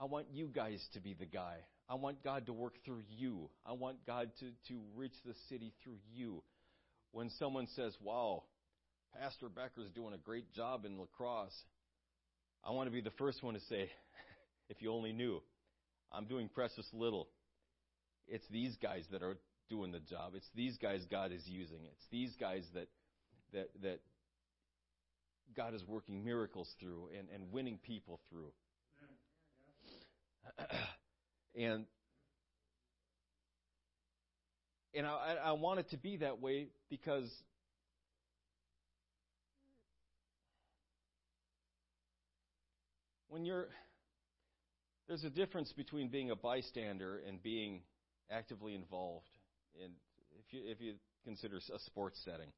I 0.00 0.06
want 0.06 0.26
you 0.32 0.48
guys 0.52 0.84
to 0.94 1.00
be 1.00 1.14
the 1.14 1.26
guy. 1.26 1.56
I 1.88 1.94
want 1.96 2.22
God 2.24 2.46
to 2.46 2.52
work 2.52 2.74
through 2.84 3.02
you. 3.10 3.50
I 3.66 3.72
want 3.72 4.06
God 4.06 4.30
to, 4.40 4.46
to 4.68 4.80
reach 4.96 5.14
the 5.24 5.34
city 5.48 5.72
through 5.82 5.98
you. 6.14 6.42
When 7.10 7.30
someone 7.38 7.66
says, 7.76 7.94
Wow, 8.02 8.44
Pastor 9.20 9.48
Becker's 9.48 9.90
doing 9.94 10.14
a 10.14 10.18
great 10.18 10.52
job 10.54 10.84
in 10.84 10.98
La 10.98 11.04
Crosse, 11.16 11.52
I 12.64 12.70
want 12.70 12.86
to 12.86 12.92
be 12.92 13.02
the 13.02 13.10
first 13.18 13.42
one 13.42 13.54
to 13.54 13.60
say, 13.68 13.90
If 14.68 14.80
you 14.80 14.92
only 14.92 15.12
knew. 15.12 15.42
I'm 16.10 16.26
doing 16.26 16.48
precious 16.48 16.86
little. 16.92 17.28
It's 18.28 18.46
these 18.50 18.76
guys 18.76 19.04
that 19.10 19.22
are 19.22 19.36
doing 19.68 19.92
the 19.92 20.00
job. 20.00 20.32
It's 20.34 20.48
these 20.54 20.76
guys 20.76 21.04
God 21.10 21.32
is 21.32 21.42
using. 21.46 21.78
It's 21.84 22.06
these 22.10 22.34
guys 22.38 22.64
that 22.74 22.88
that 23.52 23.68
that 23.82 24.00
God 25.56 25.74
is 25.74 25.82
working 25.86 26.24
miracles 26.24 26.68
through 26.80 27.08
and, 27.18 27.28
and 27.34 27.52
winning 27.52 27.78
people 27.82 28.20
through. 28.30 28.52
and 31.56 31.86
and 34.94 35.06
I, 35.06 35.36
I 35.44 35.52
want 35.52 35.80
it 35.80 35.90
to 35.90 35.96
be 35.96 36.18
that 36.18 36.40
way 36.40 36.68
because 36.90 37.30
when 43.28 43.44
you're 43.44 43.68
there's 45.08 45.24
a 45.24 45.30
difference 45.30 45.72
between 45.72 46.08
being 46.08 46.30
a 46.30 46.36
bystander 46.36 47.20
and 47.26 47.42
being 47.42 47.82
actively 48.30 48.74
involved 48.74 49.28
in 49.74 49.90
if 50.38 50.52
you 50.52 50.60
if 50.64 50.80
you 50.80 50.94
consider 51.24 51.56
a 51.56 51.78
sports 51.80 52.20
setting. 52.24 52.48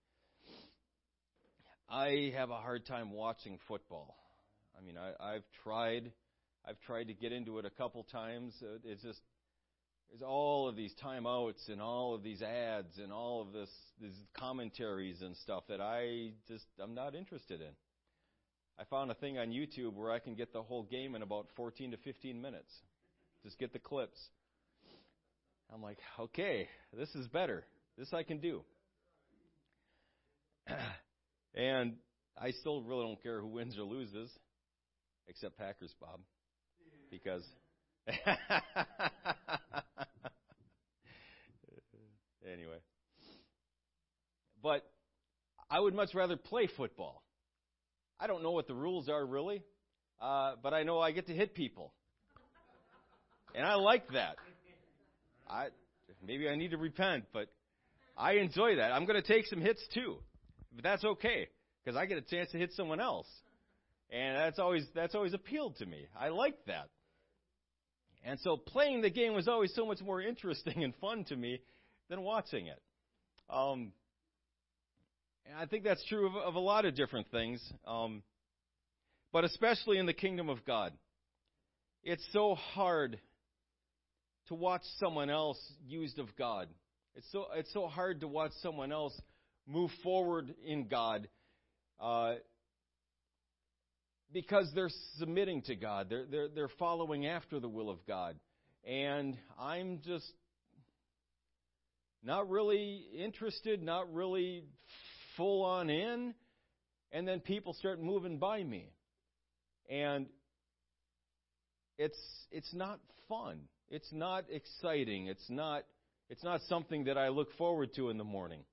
I 1.89 2.33
have 2.37 2.51
a 2.51 2.57
hard 2.57 2.87
time 2.87 3.13
watching 3.13 3.59
football. 3.69 4.17
I 4.77 4.85
mean, 4.85 4.97
I, 4.97 5.35
I've 5.35 5.45
tried, 5.63 6.11
I've 6.67 6.81
tried 6.81 7.05
to 7.05 7.15
get 7.15 7.33
into 7.33 7.59
it 7.59 7.65
a 7.65 7.71
couple 7.71 8.03
times. 8.05 8.55
Uh, 8.63 8.79
it's 8.85 9.03
just 9.03 9.21
there's 10.11 10.23
all 10.23 10.69
of 10.69 10.77
these 10.77 10.95
timeouts 11.05 11.69
and 11.69 11.81
all 11.81 12.15
of 12.15 12.23
these 12.23 12.43
ads 12.43 12.99
and 13.03 13.13
all 13.13 13.43
of 13.43 13.53
this 13.53 13.71
these 14.01 14.15
commentaries 14.39 15.23
and 15.23 15.37
stuff 15.39 15.65
that 15.69 15.81
I 15.81 16.33
just 16.49 16.65
I'm 16.83 16.95
not 16.95 17.15
interested 17.15 17.61
in. 17.61 17.71
I 18.79 18.85
found 18.85 19.11
a 19.11 19.15
thing 19.15 19.39
on 19.39 19.49
YouTube 19.49 19.95
where 19.95 20.11
I 20.11 20.19
can 20.19 20.35
get 20.35 20.53
the 20.53 20.63
whole 20.63 20.83
game 20.85 21.15
in 21.15 21.23
about 21.23 21.47
14 21.57 21.93
to 21.93 21.97
15 21.99 22.41
minutes. 22.41 22.73
Just 23.45 23.59
get 23.59 23.73
the 23.73 23.79
clips. 23.79 24.19
I'm 25.73 25.83
like, 25.83 25.99
okay, 26.19 26.69
this 26.97 27.09
is 27.15 27.29
better. 27.29 27.65
This 27.97 28.13
I 28.13 28.25
can 28.25 28.39
do. 28.39 28.63
and 31.55 31.95
I 32.41 32.51
still 32.53 32.83
really 32.83 33.05
don't 33.05 33.23
care 33.23 33.41
who 33.41 33.47
wins 33.49 33.79
or 33.79 33.83
loses, 33.83 34.31
except 35.29 35.57
Packers, 35.59 35.95
Bob, 36.01 36.21
because. 37.11 37.45
anyway. 42.53 42.79
But 44.63 44.85
I 45.71 45.81
would 45.81 45.95
much 45.95 46.15
rather 46.15 46.37
play 46.37 46.69
football. 46.77 47.23
I 48.19 48.27
don't 48.27 48.43
know 48.43 48.53
what 48.53 48.67
the 48.67 48.75
rules 48.75 49.09
are 49.09 49.25
really, 49.25 49.63
uh, 50.21 50.55
but 50.63 50.73
I 50.73 50.83
know 50.83 51.01
I 51.01 51.13
get 51.13 51.27
to 51.27 51.35
hit 51.35 51.55
people. 51.55 51.93
And 53.55 53.67
I 53.67 53.75
like 53.75 54.11
that. 54.13 54.37
I 55.49 55.69
maybe 56.27 56.49
I 56.49 56.57
need 56.57 56.71
to 56.73 56.77
repent, 56.77 57.25
but 57.33 57.49
I 58.17 58.35
enjoy 58.35 58.77
that. 58.77 58.93
I'm 58.93 59.05
going 59.05 59.21
to 59.21 59.27
take 59.27 59.47
some 59.47 59.61
hits 59.61 59.87
too, 59.93 60.17
but 60.75 60.83
that's 60.83 61.05
okay 61.05 61.49
because 61.85 61.97
I 61.97 62.07
get 62.07 62.19
a 62.19 62.23
chance 62.23 62.51
to 62.53 62.59
hit 62.59 62.73
someone 62.73 63.01
else, 63.01 63.29
and 64.11 64.37
that's 64.37 64.59
always 64.59 64.87
that's 64.95 65.15
always 65.15 65.35
appealed 65.35 65.77
to 65.77 65.87
me. 65.87 66.07
I 66.19 66.29
like 66.29 66.57
that, 66.67 66.89
and 68.25 68.39
so 68.41 68.57
playing 68.57 69.03
the 69.03 69.11
game 69.11 69.35
was 69.35 69.49
always 69.49 69.75
so 69.75 69.87
much 69.87 70.01
more 70.01 70.21
interesting 70.21 70.83
and 70.85 70.95
fun 71.01 71.25
to 71.25 71.37
me 71.37 71.61
than 72.09 72.23
watching 72.23 72.67
it. 72.67 72.81
Um, 73.51 73.93
and 75.47 75.59
I 75.59 75.67
think 75.67 75.85
that's 75.85 76.05
true 76.07 76.27
of, 76.27 76.37
of 76.37 76.55
a 76.55 76.61
lot 76.61 76.85
of 76.85 76.95
different 76.97 77.31
things, 77.31 77.61
um, 77.87 78.23
but 79.33 79.45
especially 79.45 79.99
in 79.99 80.07
the 80.07 80.15
kingdom 80.15 80.49
of 80.49 80.65
God. 80.65 80.93
It's 82.03 82.25
so 82.33 82.55
hard 82.55 83.19
to 84.49 84.55
watch 84.55 84.83
someone 84.99 85.31
else 85.31 85.59
used 85.87 86.19
of 86.19 86.35
God. 86.37 86.69
It's 87.15 87.27
so 87.33 87.47
it's 87.55 87.73
so 87.73 87.87
hard 87.87 88.21
to 88.21 88.29
watch 88.29 88.53
someone 88.63 88.93
else 88.93 89.19
move 89.67 89.91
forward 90.03 90.55
in 90.67 90.89
God 90.89 91.29
uh, 92.01 92.35
because 94.33 94.71
they're 94.75 94.91
submitting 95.19 95.63
to 95.63 95.75
God. 95.75 96.09
They're 96.11 96.27
they're 96.31 96.49
they're 96.49 96.71
following 96.79 97.27
after 97.27 97.61
the 97.61 97.69
will 97.69 97.91
of 97.91 98.05
God, 98.07 98.37
and 98.87 99.37
I'm 99.59 100.01
just 100.05 100.31
not 102.23 102.49
really 102.49 103.05
interested, 103.17 103.83
not 103.83 104.13
really 104.13 104.65
full 105.37 105.65
on 105.65 105.91
in, 105.91 106.35
and 107.13 107.29
then 107.29 107.41
people 107.41 107.75
start 107.75 108.03
moving 108.03 108.39
by 108.39 108.63
me. 108.63 108.93
And 109.89 110.27
it's 111.99 112.19
it's 112.51 112.73
not 112.75 112.99
fun. 113.29 113.61
It's 113.91 114.13
not 114.13 114.45
exciting. 114.51 115.27
It's 115.27 115.49
not 115.49 115.85
it's 116.29 116.43
not 116.43 116.61
something 116.69 117.05
that 117.05 117.19
I 117.19 117.29
look 117.29 117.53
forward 117.57 117.95
to 117.97 118.11
in 118.11 118.19
the 118.19 118.25
morning. 118.25 118.65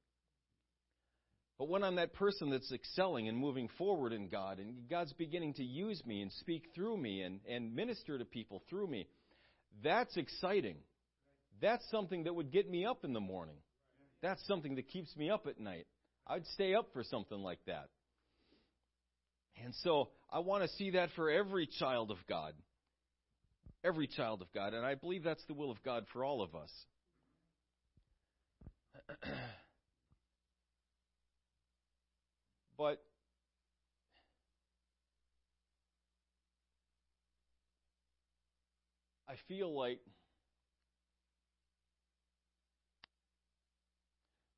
But 1.61 1.69
when 1.69 1.83
I'm 1.83 1.97
that 1.97 2.13
person 2.15 2.49
that's 2.49 2.71
excelling 2.71 3.27
and 3.27 3.37
moving 3.37 3.69
forward 3.77 4.13
in 4.13 4.29
God, 4.29 4.57
and 4.57 4.89
God's 4.89 5.13
beginning 5.13 5.53
to 5.53 5.63
use 5.63 6.03
me 6.07 6.23
and 6.23 6.31
speak 6.31 6.63
through 6.73 6.97
me 6.97 7.21
and, 7.21 7.39
and 7.47 7.75
minister 7.75 8.17
to 8.17 8.25
people 8.25 8.63
through 8.67 8.87
me, 8.87 9.07
that's 9.83 10.17
exciting. 10.17 10.77
That's 11.61 11.87
something 11.91 12.23
that 12.23 12.33
would 12.33 12.51
get 12.51 12.67
me 12.67 12.83
up 12.83 13.05
in 13.05 13.13
the 13.13 13.19
morning. 13.19 13.57
That's 14.23 14.43
something 14.47 14.73
that 14.73 14.87
keeps 14.87 15.15
me 15.15 15.29
up 15.29 15.45
at 15.45 15.59
night. 15.59 15.85
I'd 16.25 16.47
stay 16.47 16.73
up 16.73 16.87
for 16.93 17.03
something 17.03 17.37
like 17.37 17.59
that. 17.67 17.89
And 19.63 19.75
so 19.83 20.09
I 20.31 20.39
want 20.39 20.63
to 20.63 20.69
see 20.77 20.89
that 20.89 21.09
for 21.15 21.29
every 21.29 21.67
child 21.77 22.09
of 22.09 22.17
God. 22.27 22.55
Every 23.83 24.07
child 24.07 24.41
of 24.41 24.51
God. 24.51 24.73
And 24.73 24.83
I 24.83 24.95
believe 24.95 25.23
that's 25.23 25.45
the 25.45 25.53
will 25.53 25.69
of 25.69 25.83
God 25.83 26.07
for 26.11 26.25
all 26.25 26.41
of 26.41 26.55
us. 26.55 26.71
but 32.81 32.99
I 39.29 39.35
feel 39.47 39.71
like 39.71 39.99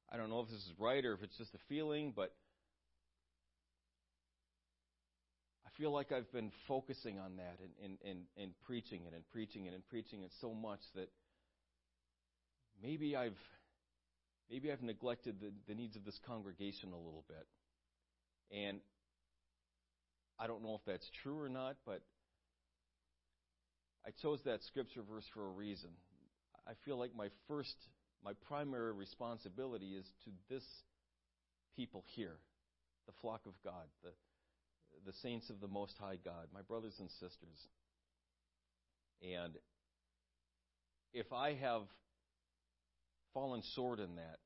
I 0.10 0.16
don't 0.16 0.30
know 0.30 0.40
if 0.40 0.48
this 0.48 0.60
is 0.60 0.72
right 0.80 1.04
or 1.04 1.12
if 1.12 1.22
it's 1.22 1.38
just 1.38 1.54
a 1.54 1.58
feeling, 1.68 2.14
but 2.16 2.34
I 5.66 5.70
feel 5.78 5.92
like 5.92 6.14
I've 6.14 6.32
been 6.32 6.52
focusing 6.70 7.20
on 7.20 7.36
that 7.36 7.58
and, 7.62 7.72
and, 7.84 7.98
and, 8.10 8.20
and 8.42 8.52
preaching 8.66 9.02
it 9.06 9.14
and 9.14 9.30
preaching 9.34 9.66
it 9.66 9.74
and 9.74 9.86
preaching 9.90 10.22
it 10.22 10.32
so 10.40 10.54
much 10.54 10.80
that 10.96 11.10
maybe 12.82 13.18
I've 13.18 13.34
maybe 14.50 14.72
I've 14.72 14.82
neglected 14.82 15.42
the, 15.42 15.52
the 15.68 15.76
needs 15.76 15.98
of 15.98 16.06
this 16.06 16.20
congregation 16.26 16.94
a 16.94 16.98
little 16.98 17.26
bit. 17.28 17.46
And 18.54 18.80
I 20.39 20.48
don't 20.48 20.63
know 20.63 20.76
if 20.76 20.82
that's 20.86 21.10
true 21.24 21.39
or 21.39 21.50
not, 21.50 21.76
but 21.86 22.02
I 24.06 24.12
chose 24.22 24.39
that 24.46 24.63
scripture 24.63 25.02
verse 25.02 25.26
for 25.34 25.46
a 25.46 25.50
reason. 25.50 25.89
I 26.68 26.74
feel 26.86 26.98
like 26.98 27.16
my 27.16 27.30
first 27.48 27.76
my 28.24 28.34
primary 28.48 28.94
responsibility 28.94 29.96
is 29.96 30.06
to 30.24 30.32
this 30.50 30.63
people 31.76 32.06
here, 32.16 32.38
the 33.06 33.13
flock 33.22 33.42
of 33.46 33.54
God, 33.63 33.86
the, 34.02 34.12
the 35.06 35.13
saints 35.22 35.50
of 35.50 35.60
the 35.60 35.68
Most 35.68 35.96
High 36.00 36.18
God, 36.24 36.48
my 36.54 36.62
brothers 36.62 36.96
and 37.00 37.10
sisters. 37.12 37.68
And 39.22 39.54
if 41.13 41.32
I 41.34 41.56
have 41.56 41.82
fallen 43.34 43.62
short 43.76 44.00
in 44.00 44.16
that, 44.16 44.39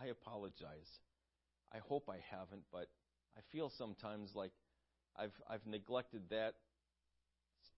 I 0.00 0.06
apologize. 0.06 0.88
I 1.72 1.78
hope 1.88 2.08
I 2.08 2.18
haven't, 2.30 2.62
but 2.72 2.88
I 3.36 3.40
feel 3.50 3.70
sometimes 3.78 4.30
like 4.34 4.52
I've 5.16 5.32
I've 5.48 5.66
neglected 5.66 6.22
that 6.30 6.54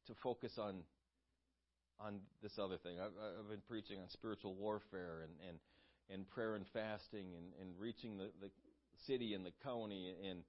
to 0.07 0.15
focus 0.23 0.53
on 0.59 0.83
on 2.01 2.21
this 2.43 2.53
other 2.59 2.77
thing. 2.77 2.99
I've, 2.99 3.13
I've 3.41 3.49
been 3.49 3.63
preaching 3.69 3.99
on 4.01 4.09
spiritual 4.11 4.55
warfare 4.55 5.23
and, 5.23 5.33
and, 5.49 5.59
and 6.11 6.29
prayer 6.31 6.57
and 6.57 6.65
fasting 6.73 7.27
and, 7.37 7.47
and 7.61 7.79
reaching 7.79 8.19
the, 8.19 8.31
the 8.41 8.51
city 9.07 9.35
and 9.35 9.45
the 9.45 9.53
county 9.63 10.13
and 10.29 10.41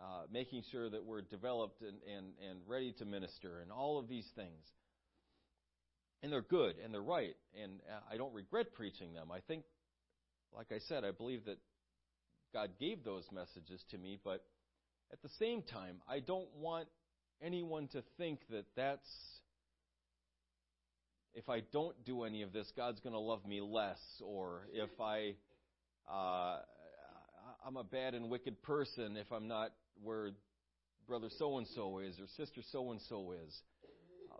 uh, 0.00 0.22
making 0.32 0.62
sure 0.70 0.88
that 0.88 1.04
we're 1.04 1.22
developed 1.22 1.82
and, 1.82 1.98
and, 2.10 2.26
and 2.48 2.60
ready 2.66 2.92
to 2.98 3.04
minister 3.04 3.60
and 3.60 3.70
all 3.70 3.98
of 3.98 4.08
these 4.08 4.26
things. 4.34 4.64
And 6.22 6.32
they're 6.32 6.40
good 6.42 6.76
and 6.82 6.92
they're 6.92 7.02
right. 7.02 7.36
And 7.62 7.80
uh, 7.90 8.00
I 8.12 8.16
don't 8.16 8.32
regret 8.32 8.72
preaching 8.74 9.12
them. 9.12 9.30
I 9.30 9.40
think, 9.40 9.64
like 10.54 10.68
I 10.72 10.78
said, 10.88 11.04
I 11.04 11.10
believe 11.10 11.44
that 11.44 11.58
God 12.56 12.70
gave 12.80 13.04
those 13.04 13.24
messages 13.30 13.84
to 13.90 13.98
me, 13.98 14.18
but 14.24 14.42
at 15.12 15.20
the 15.20 15.28
same 15.38 15.60
time, 15.60 15.96
I 16.08 16.20
don't 16.20 16.48
want 16.56 16.88
anyone 17.42 17.86
to 17.88 18.02
think 18.16 18.40
that 18.48 18.64
that's 18.74 19.06
if 21.34 21.50
I 21.50 21.60
don't 21.70 21.94
do 22.06 22.24
any 22.24 22.40
of 22.40 22.54
this, 22.54 22.66
God's 22.74 22.98
going 23.00 23.12
to 23.12 23.18
love 23.18 23.44
me 23.44 23.60
less, 23.60 23.98
or 24.24 24.68
if 24.72 24.88
I 24.98 25.34
uh, 26.10 26.60
I'm 27.66 27.76
a 27.76 27.84
bad 27.84 28.14
and 28.14 28.30
wicked 28.30 28.62
person 28.62 29.18
if 29.18 29.30
I'm 29.30 29.48
not 29.48 29.72
where 30.02 30.30
brother 31.06 31.28
so 31.38 31.58
and 31.58 31.66
so 31.74 31.98
is 31.98 32.18
or 32.18 32.26
sister 32.38 32.62
so 32.72 32.90
and 32.90 33.02
so 33.10 33.32
is. 33.32 33.54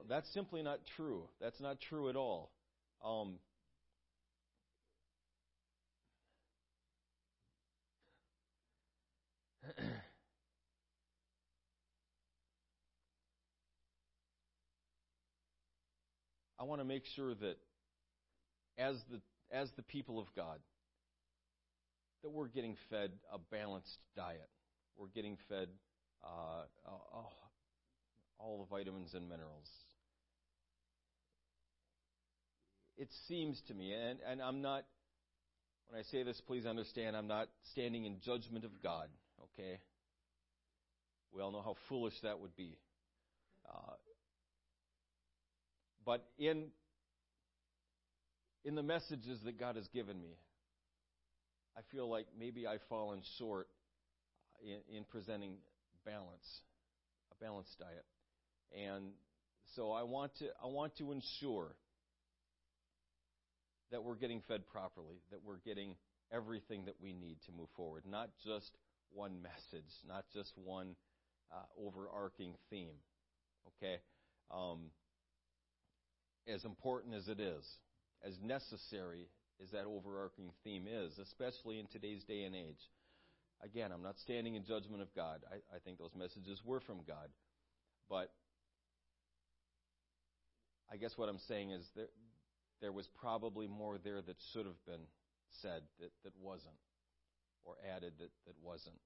That's 0.09 0.33
simply 0.33 0.63
not 0.63 0.79
true. 0.97 1.25
That's 1.39 1.61
not 1.61 1.83
true 1.83 2.09
at 2.09 2.17
all. 2.17 2.51
Um, 3.05 3.35
I 16.59 16.65
want 16.65 16.81
to 16.81 16.85
make 16.85 17.05
sure 17.15 17.35
that 17.35 17.59
as 18.79 18.97
the 19.11 19.21
as 19.51 19.71
the 19.77 19.83
people 19.83 20.19
of 20.19 20.27
God 20.35 20.59
that 22.23 22.31
we're 22.31 22.49
getting 22.49 22.77
fed 22.91 23.13
a 23.33 23.39
balanced 23.39 23.99
diet. 24.17 24.49
We're 24.97 25.07
getting 25.15 25.37
fed 25.49 25.69
uh, 26.25 26.65
uh, 26.85 27.23
all 28.39 28.67
the 28.69 28.77
vitamins 28.77 29.15
and 29.15 29.29
minerals. 29.29 29.71
It 32.99 33.09
seems 33.29 33.61
to 33.69 33.75
me, 33.75 33.93
and, 33.93 34.19
and 34.29 34.41
I'm 34.41 34.63
not, 34.63 34.85
when 35.89 36.01
I 36.01 36.03
say 36.05 36.23
this, 36.23 36.41
please 36.47 36.67
understand, 36.67 37.15
I'm 37.15 37.29
not 37.29 37.49
standing 37.73 38.07
in 38.07 38.17
judgment 38.25 38.65
of 38.65 38.71
God, 38.83 39.09
okay? 39.43 39.79
We 41.33 41.43
all 41.43 41.53
know 41.53 41.63
how 41.63 41.77
foolish 41.89 42.15
that 42.23 42.41
would 42.41 42.57
be. 42.57 42.77
Uh, 43.69 43.93
but 46.05 46.25
in 46.39 46.69
in 48.65 48.75
the 48.75 48.83
messages 48.83 49.41
that 49.45 49.59
God 49.59 49.77
has 49.77 49.87
given 49.89 50.21
me, 50.21 50.37
I 51.77 51.81
feel 51.93 52.09
like 52.09 52.27
maybe 52.39 52.67
I've 52.67 52.81
fallen 52.89 53.21
short 53.39 53.69
in, 54.65 54.97
in 54.97 55.05
presenting 55.05 55.57
balance, 56.05 56.61
a 57.31 57.45
balanced 57.45 57.79
diet. 57.79 58.05
And 58.87 59.11
so 59.75 59.93
I 59.93 60.03
want 60.05 60.35
to 60.39 60.47
I 60.63 60.67
want 60.67 60.97
to 60.99 61.13
ensure 61.13 61.75
that 63.91 64.03
we're 64.03 64.17
getting 64.17 64.43
fed 64.49 64.67
properly, 64.67 65.21
that 65.31 65.41
we're 65.45 65.59
getting 65.65 65.95
everything 66.33 66.87
that 66.87 66.95
we 67.01 67.13
need 67.13 67.37
to 67.47 67.53
move 67.53 67.69
forward, 67.77 68.03
not 68.09 68.31
just 68.45 68.71
one 69.13 69.43
message, 69.43 69.91
not 70.07 70.25
just 70.33 70.53
one 70.57 70.97
uh, 71.53 71.65
overarching 71.81 72.55
theme. 72.71 72.97
Okay? 73.69 73.97
Um, 74.51 74.91
as 76.47 76.65
important 76.65 77.15
as 77.15 77.29
it 77.29 77.41
is, 77.41 77.65
as 78.25 78.35
necessary 78.43 79.29
as 79.63 79.71
that 79.71 79.85
overarching 79.85 80.51
theme 80.65 80.87
is, 80.87 81.19
especially 81.19 81.81
in 81.81 81.87
today's 81.87 82.23
day 82.25 82.45
and 82.45 82.55
age. 82.55 82.81
Again, 83.65 83.91
I'm 83.91 84.03
not 84.03 84.19
standing 84.19 84.55
in 84.55 84.65
judgment 84.65 85.03
of 85.03 85.09
God. 85.15 85.41
I, 85.51 85.57
I 85.75 85.79
think 85.85 85.99
those 85.99 86.15
messages 86.17 86.61
were 86.65 86.81
from 86.81 86.99
God. 87.07 87.29
But 88.09 88.31
I 90.93 90.97
guess 90.97 91.13
what 91.17 91.29
I'm 91.29 91.41
saying 91.49 91.71
is 91.71 91.85
there, 91.97 92.09
there 92.81 92.93
was 92.93 93.09
probably 93.21 93.67
more 93.67 93.99
there 93.99 94.21
that 94.23 94.37
should 94.53 94.67
have 94.67 94.85
been 94.87 95.07
said 95.63 95.83
that, 96.01 96.11
that 96.25 96.33
wasn't, 96.41 96.77
or 97.67 97.75
added 97.95 98.13
that, 98.19 98.31
that 98.47 98.55
wasn't. 98.63 98.97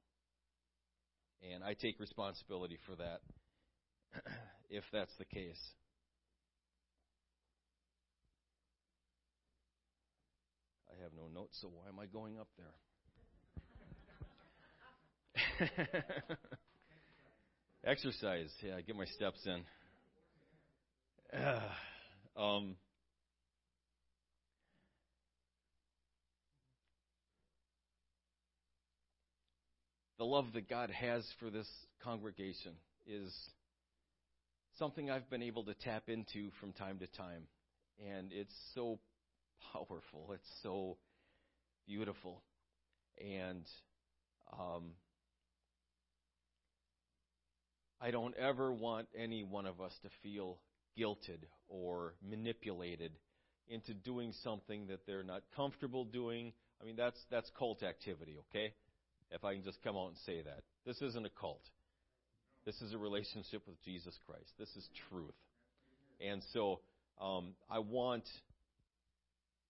And 1.52 1.64
I 1.64 1.74
take 1.74 1.98
responsibility 1.98 2.78
for 2.86 2.94
that 2.96 3.20
if 4.70 4.84
that's 4.92 5.16
the 5.18 5.24
case. 5.24 5.60
I 10.90 11.02
have 11.02 11.12
no 11.16 11.28
notes, 11.32 11.58
so 11.62 11.68
why 11.68 11.88
am 11.88 11.98
I 11.98 12.06
going 12.06 12.38
up 12.38 12.48
there? 12.58 12.74
Exercise, 17.84 18.52
yeah, 18.62 18.80
get 18.82 18.94
my 18.96 19.06
steps 19.06 19.46
in. 19.46 19.64
um, 22.36 22.76
the 30.20 30.26
love 30.26 30.52
that 30.52 30.68
God 30.68 30.90
has 30.90 31.24
for 31.40 31.48
this 31.48 31.66
congregation 32.04 32.72
is 33.06 33.34
something 34.78 35.10
I've 35.10 35.30
been 35.30 35.42
able 35.42 35.64
to 35.64 35.72
tap 35.72 36.10
into 36.10 36.50
from 36.60 36.74
time 36.74 36.98
to 36.98 37.06
time. 37.06 37.44
And 38.06 38.30
it's 38.30 38.52
so 38.74 38.98
powerful. 39.72 40.32
It's 40.34 40.50
so 40.62 40.98
beautiful. 41.86 42.42
And 43.18 43.64
um, 44.52 44.90
I 47.98 48.10
don't 48.10 48.36
ever 48.36 48.70
want 48.74 49.08
any 49.18 49.42
one 49.42 49.64
of 49.64 49.80
us 49.80 49.92
to 50.02 50.10
feel 50.22 50.58
guilted 50.98 51.38
or 51.66 52.12
manipulated 52.22 53.12
into 53.68 53.94
doing 53.94 54.34
something 54.44 54.88
that 54.88 55.06
they're 55.06 55.22
not 55.22 55.44
comfortable 55.56 56.04
doing. 56.04 56.52
I 56.78 56.84
mean, 56.84 56.96
that's 56.96 57.18
that's 57.30 57.50
cult 57.58 57.82
activity, 57.82 58.36
okay? 58.50 58.74
If 59.30 59.44
I 59.44 59.54
can 59.54 59.62
just 59.62 59.82
come 59.82 59.96
out 59.96 60.08
and 60.08 60.16
say 60.26 60.42
that. 60.42 60.62
This 60.84 61.00
isn't 61.02 61.24
a 61.24 61.30
cult. 61.30 61.62
This 62.64 62.80
is 62.82 62.92
a 62.92 62.98
relationship 62.98 63.62
with 63.66 63.82
Jesus 63.84 64.18
Christ. 64.26 64.50
This 64.58 64.68
is 64.76 64.88
truth. 65.08 65.34
And 66.20 66.42
so 66.52 66.80
um, 67.20 67.54
I 67.70 67.78
want, 67.78 68.24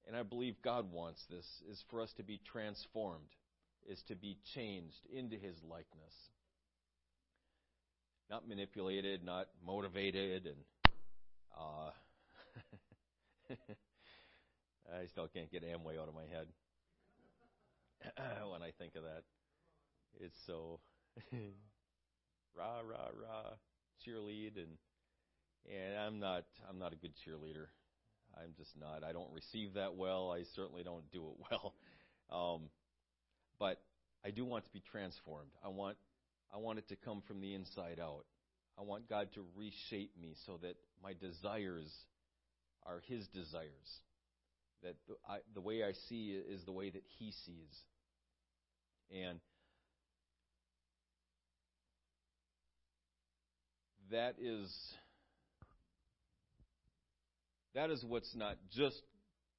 and 0.06 0.16
I 0.16 0.22
believe 0.22 0.56
God 0.62 0.92
wants 0.92 1.22
this, 1.30 1.46
is 1.70 1.82
for 1.90 2.00
us 2.00 2.12
to 2.16 2.22
be 2.22 2.40
transformed, 2.52 3.28
is 3.88 4.02
to 4.08 4.16
be 4.16 4.38
changed 4.54 5.06
into 5.12 5.36
His 5.36 5.56
likeness. 5.68 6.14
Not 8.30 8.48
manipulated, 8.48 9.24
not 9.24 9.48
motivated, 9.64 10.46
and 10.46 10.56
uh, 11.58 11.90
I 14.92 15.06
still 15.06 15.28
can't 15.28 15.50
get 15.50 15.64
Amway 15.64 16.00
out 16.00 16.08
of 16.08 16.14
my 16.14 16.26
head 16.30 16.46
when 18.50 18.62
I 18.62 18.70
think 18.78 18.94
of 18.96 19.02
that. 19.02 19.22
It's 20.18 20.36
so 20.46 20.80
rah 22.56 22.80
rah 22.80 23.10
rah 23.14 23.52
cheerlead 24.06 24.56
and 24.56 24.78
and 25.66 25.98
I'm 25.98 26.18
not 26.18 26.44
I'm 26.68 26.78
not 26.78 26.92
a 26.92 26.96
good 26.96 27.12
cheerleader. 27.26 27.66
I'm 28.36 28.52
just 28.56 28.70
not. 28.78 29.02
I 29.02 29.12
don't 29.12 29.30
receive 29.32 29.74
that 29.74 29.96
well. 29.96 30.30
I 30.30 30.44
certainly 30.54 30.82
don't 30.82 31.10
do 31.10 31.26
it 31.28 31.46
well. 31.50 31.74
Um, 32.30 32.70
but 33.58 33.80
I 34.24 34.30
do 34.30 34.44
want 34.44 34.64
to 34.64 34.70
be 34.72 34.82
transformed. 34.92 35.50
I 35.64 35.68
want 35.68 35.96
I 36.52 36.58
want 36.58 36.78
it 36.78 36.88
to 36.88 36.96
come 36.96 37.22
from 37.26 37.40
the 37.40 37.54
inside 37.54 38.00
out. 38.00 38.24
I 38.78 38.82
want 38.82 39.08
God 39.08 39.28
to 39.34 39.44
reshape 39.56 40.12
me 40.20 40.34
so 40.46 40.58
that 40.62 40.76
my 41.02 41.12
desires 41.12 41.92
are 42.86 43.02
His 43.06 43.26
desires. 43.28 44.00
That 44.82 44.96
the, 45.06 45.14
I, 45.28 45.38
the 45.54 45.60
way 45.60 45.84
I 45.84 45.92
see 46.08 46.30
is 46.30 46.64
the 46.64 46.72
way 46.72 46.88
that 46.90 47.02
He 47.18 47.32
sees. 47.44 47.76
And 49.10 49.38
that 54.10 54.34
is 54.40 54.72
that 57.74 57.90
is 57.90 58.04
what's 58.06 58.34
not 58.34 58.56
just 58.76 59.00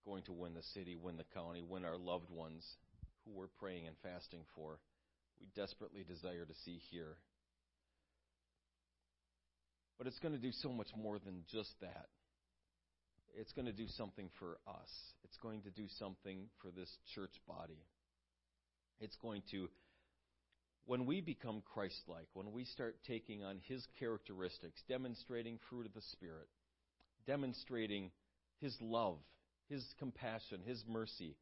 going 0.05 0.23
to 0.23 0.33
win 0.33 0.53
the 0.53 0.63
city, 0.73 0.95
win 0.95 1.17
the 1.17 1.25
county, 1.33 1.61
win 1.61 1.85
our 1.85 1.97
loved 1.97 2.29
ones 2.29 2.65
who 3.25 3.31
we're 3.31 3.47
praying 3.59 3.87
and 3.87 3.95
fasting 4.03 4.41
for. 4.55 4.79
We 5.39 5.47
desperately 5.55 6.03
desire 6.03 6.45
to 6.45 6.53
see 6.65 6.79
here. 6.89 7.15
But 9.97 10.07
it's 10.07 10.19
going 10.19 10.33
to 10.33 10.41
do 10.41 10.51
so 10.51 10.69
much 10.69 10.89
more 10.97 11.19
than 11.19 11.43
just 11.51 11.73
that. 11.81 12.07
It's 13.35 13.53
going 13.53 13.67
to 13.67 13.71
do 13.71 13.87
something 13.87 14.29
for 14.39 14.57
us. 14.67 14.89
It's 15.23 15.37
going 15.37 15.61
to 15.61 15.69
do 15.69 15.85
something 15.99 16.49
for 16.61 16.69
this 16.71 16.89
church 17.15 17.33
body. 17.47 17.85
It's 18.99 19.15
going 19.21 19.43
to 19.51 19.69
when 20.85 21.05
we 21.05 21.21
become 21.21 21.61
Christ 21.73 22.01
like, 22.07 22.27
when 22.33 22.51
we 22.51 22.65
start 22.65 22.97
taking 23.07 23.43
on 23.43 23.59
His 23.67 23.85
characteristics, 23.99 24.81
demonstrating 24.89 25.59
fruit 25.69 25.85
of 25.85 25.93
the 25.93 26.01
Spirit, 26.13 26.47
demonstrating 27.27 28.11
His 28.59 28.75
love, 28.81 29.17
His 29.69 29.85
compassion, 29.99 30.61
His 30.65 30.83
mercy, 30.87 31.35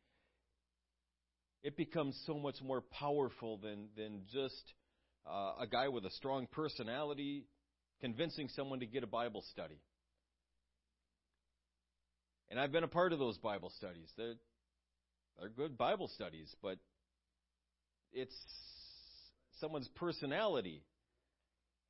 it 1.64 1.76
becomes 1.76 2.22
so 2.26 2.38
much 2.38 2.56
more 2.64 2.82
powerful 2.82 3.58
than, 3.58 3.90
than 3.98 4.22
just 4.32 4.74
uh, 5.28 5.54
a 5.62 5.68
guy 5.68 5.90
with 5.90 6.06
a 6.06 6.12
strong 6.12 6.48
personality 6.52 7.44
convincing 8.02 8.48
someone 8.56 8.80
to 8.80 8.86
get 8.86 9.04
a 9.04 9.08
Bible 9.08 9.44
study. 9.52 9.80
And 12.50 12.60
I've 12.60 12.72
been 12.72 12.84
a 12.84 12.88
part 12.90 13.14
of 13.14 13.20
those 13.20 13.38
Bible 13.38 13.72
studies. 13.78 14.10
They're, 14.18 14.36
they're 15.38 15.50
good 15.50 15.78
Bible 15.78 16.10
studies, 16.16 16.54
but 16.64 16.78
it's 18.12 18.34
someone's 19.60 19.90
personality. 19.96 20.84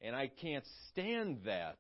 And 0.02 0.16
I 0.16 0.28
can't 0.42 0.64
stand 0.92 1.42
that. 1.46 1.78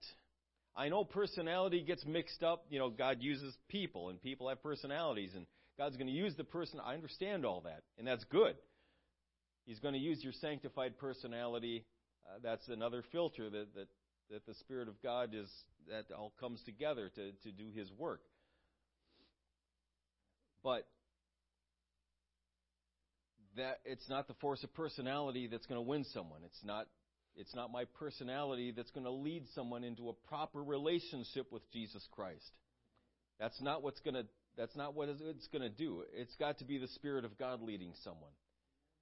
I 0.76 0.90
know 0.90 1.04
personality 1.04 1.82
gets 1.82 2.06
mixed 2.06 2.44
up. 2.44 2.66
You 2.70 2.80
know, 2.80 2.90
God 2.90 3.18
uses 3.22 3.56
people, 3.70 4.10
and 4.10 4.22
people 4.22 4.50
have 4.50 4.62
personalities, 4.62 5.32
and 5.36 5.46
God's 5.78 5.98
going 5.98 6.08
to 6.08 6.14
use 6.14 6.36
the 6.36 6.44
person. 6.44 6.80
I 6.84 6.94
understand 6.94 7.46
all 7.46 7.62
that, 7.62 7.84
and 7.98 8.06
that's 8.06 8.24
good. 8.26 8.56
He's 9.66 9.80
going 9.80 9.94
to 9.94 10.00
use 10.00 10.24
your 10.24 10.34
sanctified 10.34 10.98
personality. 10.98 11.86
Uh, 12.26 12.40
that's 12.44 12.68
another 12.68 13.04
filter 13.12 13.50
that, 13.50 13.74
that 13.76 13.88
that 14.30 14.46
the 14.46 14.54
Spirit 14.56 14.88
of 14.88 15.02
God 15.02 15.32
is 15.34 15.50
that 15.90 16.06
all 16.16 16.34
comes 16.40 16.62
together 16.64 17.10
to, 17.16 17.32
to 17.44 17.52
do 17.52 17.70
His 17.74 17.92
work. 17.98 18.22
But 20.64 20.88
that 23.60 23.80
it's 23.86 24.08
not 24.10 24.28
the 24.28 24.34
force 24.36 24.64
of 24.64 24.74
personality 24.74 25.48
that's 25.48 25.66
going 25.66 25.78
to 25.78 25.88
win 25.88 26.04
someone. 26.14 26.42
It's 26.46 26.64
not 26.64 26.88
it's 27.36 27.56
not 27.56 27.72
my 27.72 27.86
personality 27.98 28.74
that's 28.76 28.92
going 28.92 29.06
to 29.06 29.12
lead 29.12 29.46
someone 29.56 29.84
into 29.84 30.10
a 30.10 30.14
proper 30.28 30.62
relationship 30.62 31.52
with 31.52 31.62
Jesus 31.72 32.06
Christ. 32.12 32.52
That's 33.40 33.62
not 33.62 33.82
what's 33.84 34.00
going 34.02 34.16
to 34.16 34.26
that's 34.58 34.76
not 34.76 34.94
what 34.96 35.08
it's 35.10 35.48
going 35.48 35.62
to 35.62 35.70
do. 35.70 36.04
It's 36.14 36.36
got 36.36 36.58
to 36.60 36.66
be 36.66 36.78
the 36.78 36.88
spirit 36.90 37.24
of 37.24 37.38
God 37.38 37.62
leading 37.62 37.94
someone. 38.04 38.32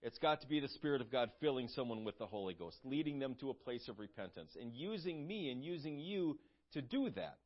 It's 0.04 0.20
got 0.20 0.42
to 0.42 0.48
be 0.48 0.60
the 0.60 0.68
spirit 0.68 1.02
of 1.02 1.12
God 1.12 1.32
filling 1.42 1.68
someone 1.70 2.04
with 2.04 2.20
the 2.20 2.28
Holy 2.28 2.54
Ghost, 2.54 2.78
leading 2.84 3.18
them 3.18 3.36
to 3.40 3.50
a 3.50 3.54
place 3.56 3.88
of 3.90 3.98
repentance 3.98 4.52
and 4.60 4.72
using 4.76 5.26
me 5.26 5.50
and 5.50 5.64
using 5.64 5.98
you 5.98 6.38
to 6.74 6.82
do 6.82 7.10
that. 7.16 7.38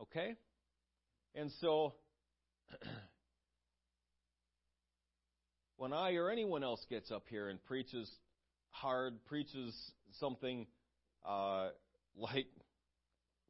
Okay? 0.00 0.36
And 1.34 1.50
so 1.60 1.94
when 5.82 5.92
I 5.92 6.14
or 6.14 6.30
anyone 6.30 6.62
else 6.62 6.80
gets 6.88 7.10
up 7.10 7.24
here 7.28 7.48
and 7.48 7.60
preaches 7.64 8.08
hard, 8.70 9.14
preaches 9.26 9.74
something 10.20 10.68
uh, 11.28 11.70
like 12.16 12.46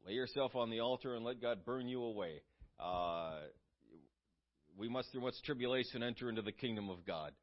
lay 0.03 0.13
yourself 0.13 0.55
on 0.55 0.71
the 0.71 0.79
altar 0.79 1.13
and 1.13 1.23
let 1.23 1.39
God 1.39 1.63
burn 1.63 1.87
you 1.87 2.01
away. 2.01 2.41
Uh, 2.79 3.33
we 4.75 4.89
must 4.89 5.11
through 5.11 5.21
much 5.21 5.35
tribulation 5.45 6.01
enter 6.01 6.27
into 6.27 6.41
the 6.41 6.51
kingdom 6.51 6.89
of 6.89 7.05
God. 7.05 7.33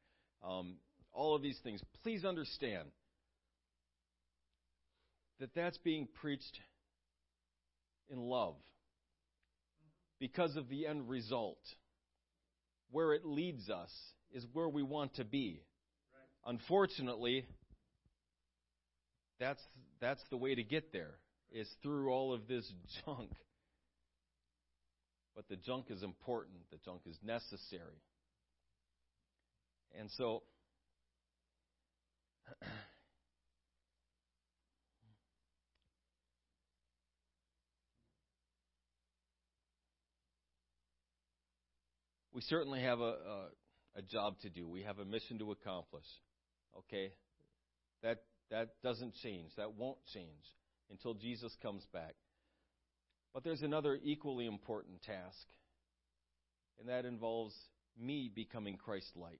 Um, 0.45 0.75
all 1.13 1.35
of 1.37 1.41
these 1.41 1.57
things. 1.63 1.79
Please 2.03 2.25
understand 2.25 2.89
that 5.39 5.55
that's 5.55 5.77
being 5.77 6.09
preached 6.19 6.59
in 8.09 8.19
love 8.19 8.55
because 10.19 10.57
of 10.57 10.67
the 10.67 10.85
end 10.85 11.07
result. 11.07 11.61
Where 12.91 13.13
it 13.13 13.23
leads 13.23 13.69
us 13.69 13.89
is 14.33 14.45
where 14.53 14.69
we 14.69 14.83
want 14.83 15.15
to 15.15 15.23
be. 15.25 15.61
unfortunately, 16.45 17.45
that's 19.39 19.61
that's 19.99 20.21
the 20.29 20.37
way 20.37 20.55
to 20.55 20.63
get 20.63 20.91
there 20.93 21.15
is 21.51 21.67
through 21.83 22.09
all 22.09 22.33
of 22.33 22.47
this 22.47 22.71
junk. 23.05 23.31
But 25.35 25.47
the 25.49 25.55
junk 25.55 25.85
is 25.89 26.03
important. 26.03 26.57
The 26.71 26.77
junk 26.83 27.01
is 27.05 27.17
necessary. 27.23 28.01
And 29.97 30.09
so 30.17 30.43
we 42.33 42.41
certainly 42.41 42.81
have 42.81 42.99
a, 42.99 43.03
a, 43.03 43.47
a 43.95 44.01
job 44.01 44.39
to 44.41 44.49
do. 44.49 44.67
We 44.67 44.83
have 44.83 44.99
a 44.99 45.05
mission 45.05 45.39
to 45.39 45.51
accomplish. 45.51 46.05
Okay? 46.77 47.11
That 48.03 48.23
that 48.51 48.69
doesn't 48.83 49.15
change. 49.23 49.51
That 49.57 49.75
won't 49.75 49.97
change 50.13 50.43
until 50.89 51.13
Jesus 51.13 51.55
comes 51.61 51.85
back. 51.93 52.15
But 53.33 53.43
there's 53.43 53.61
another 53.61 53.97
equally 54.03 54.45
important 54.45 55.01
task, 55.03 55.47
and 56.79 56.89
that 56.89 57.05
involves 57.05 57.55
me 57.99 58.29
becoming 58.33 58.77
Christ 58.77 59.11
like. 59.15 59.39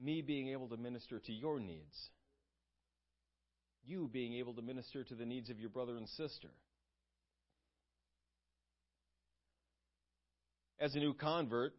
Me 0.00 0.22
being 0.22 0.48
able 0.48 0.68
to 0.68 0.76
minister 0.76 1.18
to 1.18 1.32
your 1.32 1.60
needs. 1.60 2.10
You 3.84 4.08
being 4.10 4.34
able 4.34 4.54
to 4.54 4.62
minister 4.62 5.04
to 5.04 5.14
the 5.14 5.26
needs 5.26 5.50
of 5.50 5.58
your 5.58 5.70
brother 5.70 5.96
and 5.96 6.08
sister. 6.08 6.48
As 10.80 10.94
a 10.94 10.98
new 10.98 11.14
convert, 11.14 11.74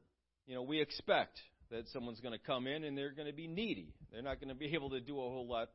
you 0.45 0.56
know, 0.56 0.64
we 0.64 0.82
expect 0.82 1.39
that 1.72 1.88
someone's 1.89 2.20
going 2.20 2.38
to 2.38 2.45
come 2.45 2.68
in 2.68 2.84
and 2.84 2.97
they're 2.97 3.14
going 3.14 3.28
to 3.28 3.34
be 3.34 3.47
needy. 3.47 3.93
They're 4.12 4.22
not 4.22 4.39
going 4.39 4.50
to 4.50 4.56
be 4.56 4.66
able 4.74 4.89
to 4.91 5.00
do 5.00 5.18
a 5.18 5.22
whole 5.22 5.47
lot 5.47 5.70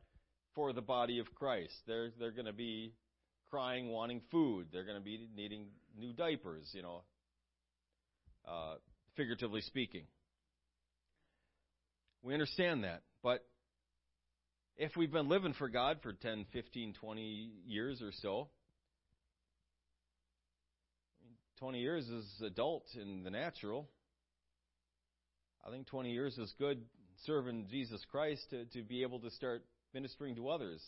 for 0.54 0.72
the 0.72 0.82
body 0.82 1.18
of 1.18 1.34
Christ. 1.34 1.74
They're 1.86 2.10
they're 2.18 2.32
going 2.32 2.46
to 2.46 2.52
be 2.52 2.92
crying, 3.50 3.88
wanting 3.88 4.20
food. 4.30 4.68
They're 4.72 4.84
going 4.84 4.98
to 4.98 5.04
be 5.04 5.28
needing 5.34 5.66
new 5.98 6.12
diapers. 6.12 6.68
You 6.72 6.82
know, 6.82 7.02
uh, 8.46 8.74
figuratively 9.16 9.62
speaking. 9.62 10.04
We 12.22 12.32
understand 12.32 12.84
that, 12.84 13.02
but 13.22 13.44
if 14.76 14.96
we've 14.96 15.12
been 15.12 15.28
living 15.28 15.52
for 15.52 15.68
God 15.68 15.98
for 16.02 16.12
10, 16.12 16.46
15, 16.52 16.94
20 16.94 17.50
years 17.66 18.02
or 18.02 18.10
so, 18.22 18.48
20 21.64 21.80
years 21.80 22.06
is 22.10 22.42
adult 22.44 22.84
in 22.94 23.22
the 23.24 23.30
natural. 23.30 23.88
I 25.66 25.70
think 25.70 25.86
20 25.86 26.10
years 26.12 26.36
is 26.36 26.52
good 26.58 26.82
serving 27.24 27.68
Jesus 27.70 28.04
Christ 28.10 28.42
to, 28.50 28.66
to 28.66 28.82
be 28.82 29.00
able 29.00 29.18
to 29.20 29.30
start 29.30 29.64
ministering 29.94 30.36
to 30.36 30.50
others, 30.50 30.82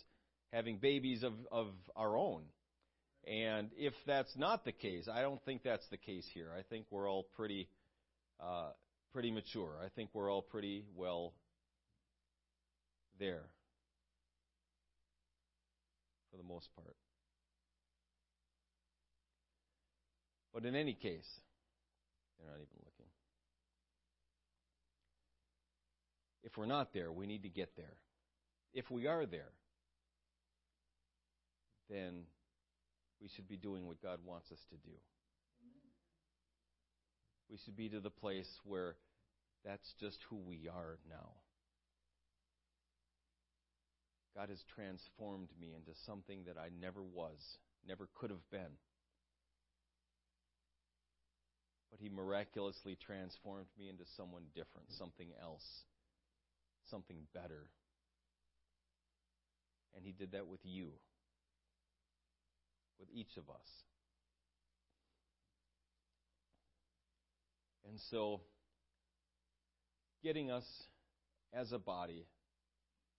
having 0.53 0.77
babies 0.77 1.23
of, 1.23 1.33
of 1.51 1.69
our 1.97 2.19
own. 2.19 2.43
And 3.27 3.71
if 3.79 3.95
that's 4.07 4.37
not 4.37 4.67
the 4.67 4.73
case, 4.73 5.09
I 5.11 5.23
don't 5.23 5.43
think 5.47 5.63
that's 5.63 5.89
the 5.91 5.97
case 5.97 6.27
here. 6.35 6.51
I 6.55 6.61
think 6.69 6.85
we're 6.91 7.11
all 7.11 7.27
pretty, 7.35 7.71
uh, 8.39 8.69
pretty 9.15 9.31
mature. 9.31 9.79
I 9.83 9.89
think 9.97 10.11
we're 10.13 10.31
all 10.31 10.43
pretty 10.43 10.85
well 10.95 11.33
there 13.19 13.45
for 16.31 16.37
the 16.37 16.47
most 16.47 16.69
part. 16.77 16.97
But 20.57 20.65
in 20.65 20.75
any 20.75 20.95
case, 20.95 21.29
they're 22.39 22.49
not 22.49 22.57
even 22.57 22.79
looking. 22.79 23.11
If 26.45 26.57
we're 26.57 26.65
not 26.65 26.95
there, 26.95 27.13
we 27.13 27.27
need 27.27 27.43
to 27.43 27.51
get 27.51 27.77
there. 27.77 27.99
If 28.73 28.91
we 28.91 29.07
are 29.07 29.27
there, 29.27 29.53
then 31.91 32.23
we 33.21 33.29
should 33.37 33.47
be 33.47 33.59
doing 33.59 33.87
what 33.87 34.01
God 34.01 34.21
wants 34.25 34.51
us 34.51 34.65
to 34.71 34.77
do. 34.77 34.97
We 37.51 37.59
should 37.63 37.77
be 37.77 37.91
to 37.91 38.01
the 38.01 38.09
place 38.09 38.49
where 38.65 38.97
that's 39.63 39.93
just 40.01 40.21
who 40.31 40.37
we 40.37 40.69
are 40.75 40.97
now. 41.07 41.33
God 44.35 44.49
has 44.49 44.65
transformed 44.75 45.51
me 45.61 45.75
into 45.77 45.93
something 46.07 46.45
that 46.47 46.57
I 46.57 46.71
never 46.81 47.03
was, 47.03 47.59
never 47.87 48.09
could 48.19 48.31
have 48.31 48.51
been. 48.51 48.73
But 51.91 52.01
He 52.01 52.09
miraculously 52.09 52.97
transformed 53.07 53.67
me 53.79 53.89
into 53.89 54.05
someone 54.17 54.43
different, 54.55 54.89
something 54.99 55.29
else, 55.41 55.65
something 56.91 57.17
better. 57.35 57.69
And 59.95 60.05
He 60.05 60.13
did 60.13 60.33
that 60.33 60.47
with 60.47 60.61
you, 60.65 60.91
with 62.99 63.09
each 63.15 63.37
of 63.37 63.49
us. 63.49 63.69
And 67.89 68.01
so, 68.11 68.41
getting 70.23 70.51
us 70.51 70.65
as 71.53 71.73
a 71.73 71.79
body 71.79 72.27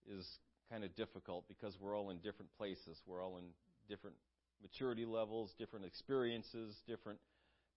is 0.06 0.26
kind 0.70 0.84
of 0.84 0.94
difficult 0.94 1.44
because 1.48 1.74
we're 1.80 1.96
all 1.96 2.10
in 2.10 2.18
different 2.18 2.50
places. 2.56 3.00
We're 3.06 3.24
all 3.24 3.38
in 3.38 3.44
different 3.88 4.16
maturity 4.62 5.04
levels, 5.04 5.54
different 5.58 5.86
experiences, 5.86 6.76
different 6.86 7.18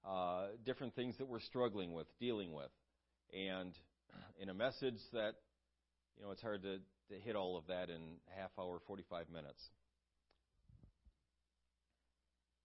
uh, 0.08 0.48
different 0.66 0.96
things 0.96 1.16
that 1.18 1.28
we're 1.28 1.40
struggling 1.40 1.94
with, 1.94 2.08
dealing 2.20 2.54
with, 2.54 2.72
and 3.34 3.74
in 4.40 4.50
a 4.50 4.54
message 4.54 5.00
that 5.14 5.34
you 6.18 6.24
know 6.24 6.32
it's 6.32 6.42
hard 6.42 6.64
to, 6.64 6.78
to 7.10 7.20
hit 7.24 7.36
all 7.36 7.58
of 7.58 7.68
that 7.68 7.90
in 7.90 8.18
half 8.36 8.52
hour, 8.60 8.80
45 8.88 9.30
minutes. 9.30 9.62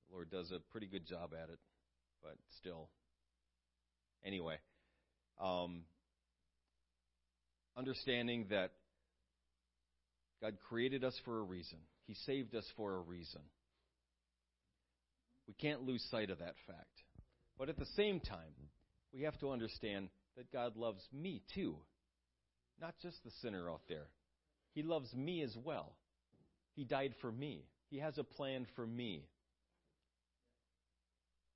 The 0.09 0.15
Lord 0.15 0.31
does 0.31 0.53
a 0.53 0.61
pretty 0.71 0.87
good 0.87 1.07
job 1.07 1.31
at 1.35 1.51
it, 1.51 1.59
but 2.23 2.37
still. 2.59 2.89
Anyway, 4.25 4.57
um, 5.41 5.83
understanding 7.77 8.47
that 8.51 8.73
God 10.41 10.57
created 10.69 11.05
us 11.05 11.15
for 11.25 11.39
a 11.39 11.43
reason. 11.43 11.79
He 12.07 12.15
saved 12.27 12.55
us 12.55 12.65
for 12.77 12.95
a 12.95 13.01
reason. 13.01 13.41
We 15.47 15.55
can't 15.55 15.83
lose 15.83 16.05
sight 16.11 16.31
of 16.31 16.39
that 16.39 16.55
fact. 16.67 17.03
But 17.59 17.69
at 17.69 17.79
the 17.79 17.87
same 17.97 18.21
time, 18.21 18.53
we 19.13 19.23
have 19.23 19.39
to 19.39 19.51
understand 19.51 20.09
that 20.37 20.53
God 20.53 20.77
loves 20.77 21.03
me 21.13 21.43
too. 21.55 21.77
Not 22.81 22.95
just 23.01 23.23
the 23.25 23.31
sinner 23.43 23.71
out 23.71 23.83
there. 23.89 24.09
He 24.75 24.83
loves 24.83 25.13
me 25.15 25.43
as 25.43 25.57
well. 25.65 25.93
He 26.75 26.85
died 26.85 27.15
for 27.23 27.33
me. 27.33 27.65
He 27.89 27.99
has 27.99 28.19
a 28.19 28.25
plan 28.25 28.67
for 28.77 28.87
me. 28.87 29.25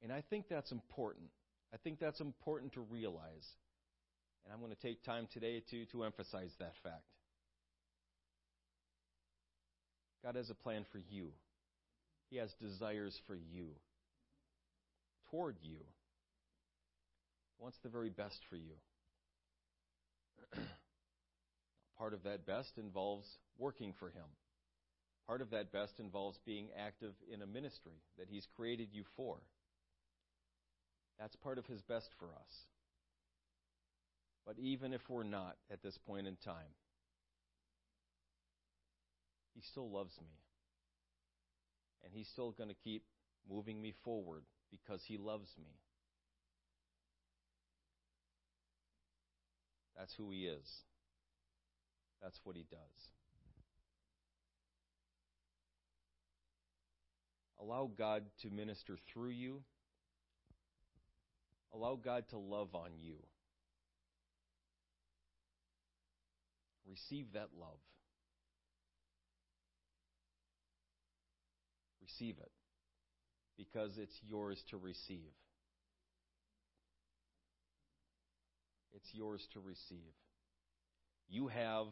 And 0.02 0.10
I 0.10 0.22
think 0.30 0.46
that's 0.48 0.72
important. 0.72 1.28
I 1.74 1.76
think 1.76 2.00
that's 2.00 2.20
important 2.20 2.72
to 2.72 2.80
realize. 2.80 3.46
And 4.44 4.54
I'm 4.54 4.60
going 4.60 4.74
to 4.74 4.80
take 4.80 5.04
time 5.04 5.28
today 5.32 5.62
to, 5.70 5.84
to 5.86 6.04
emphasize 6.04 6.50
that 6.58 6.72
fact. 6.82 7.04
God 10.24 10.36
has 10.36 10.48
a 10.48 10.54
plan 10.54 10.86
for 10.90 11.00
you. 11.10 11.28
He 12.30 12.36
has 12.36 12.50
desires 12.60 13.18
for 13.26 13.34
you, 13.34 13.68
toward 15.30 15.56
you. 15.62 15.78
Wants 17.58 17.78
the 17.82 17.88
very 17.88 18.10
best 18.10 18.38
for 18.48 18.56
you. 18.56 18.74
Part 21.98 22.14
of 22.14 22.22
that 22.24 22.46
best 22.46 22.78
involves 22.78 23.26
working 23.58 23.92
for 23.98 24.08
Him. 24.08 24.24
Part 25.26 25.42
of 25.42 25.50
that 25.50 25.72
best 25.72 25.92
involves 25.98 26.38
being 26.46 26.68
active 26.76 27.12
in 27.32 27.42
a 27.42 27.46
ministry 27.46 28.00
that 28.18 28.28
He's 28.30 28.46
created 28.56 28.88
you 28.92 29.04
for. 29.16 29.36
That's 31.18 31.36
part 31.36 31.58
of 31.58 31.66
His 31.66 31.82
best 31.82 32.08
for 32.18 32.26
us. 32.26 32.52
But 34.46 34.58
even 34.58 34.94
if 34.94 35.02
we're 35.08 35.22
not 35.22 35.56
at 35.70 35.82
this 35.82 35.98
point 36.06 36.26
in 36.26 36.36
time, 36.36 36.74
he 39.54 39.60
still 39.70 39.90
loves 39.90 40.16
me. 40.18 40.32
And 42.02 42.12
He's 42.14 42.28
still 42.32 42.52
going 42.52 42.70
to 42.70 42.74
keep 42.82 43.04
moving 43.48 43.82
me 43.82 43.92
forward 44.02 44.44
because 44.70 45.02
He 45.04 45.16
loves 45.16 45.50
me. 45.58 45.72
That's 49.96 50.14
who 50.14 50.30
He 50.30 50.46
is. 50.46 50.68
That's 52.22 52.40
what 52.44 52.56
He 52.56 52.64
does. 52.70 52.78
Allow 57.60 57.90
God 57.96 58.24
to 58.42 58.50
minister 58.50 58.96
through 59.12 59.30
you. 59.30 59.62
Allow 61.74 61.96
God 62.02 62.24
to 62.30 62.38
love 62.38 62.74
on 62.74 62.90
you. 63.00 63.16
Receive 66.86 67.26
that 67.34 67.48
love. 67.58 67.78
receive 72.20 72.36
it 72.38 72.59
because 73.60 73.98
it's 73.98 74.18
yours 74.26 74.58
to 74.70 74.78
receive. 74.78 75.34
It's 78.94 79.08
yours 79.12 79.46
to 79.52 79.60
receive. 79.60 80.14
You 81.28 81.48
have 81.48 81.86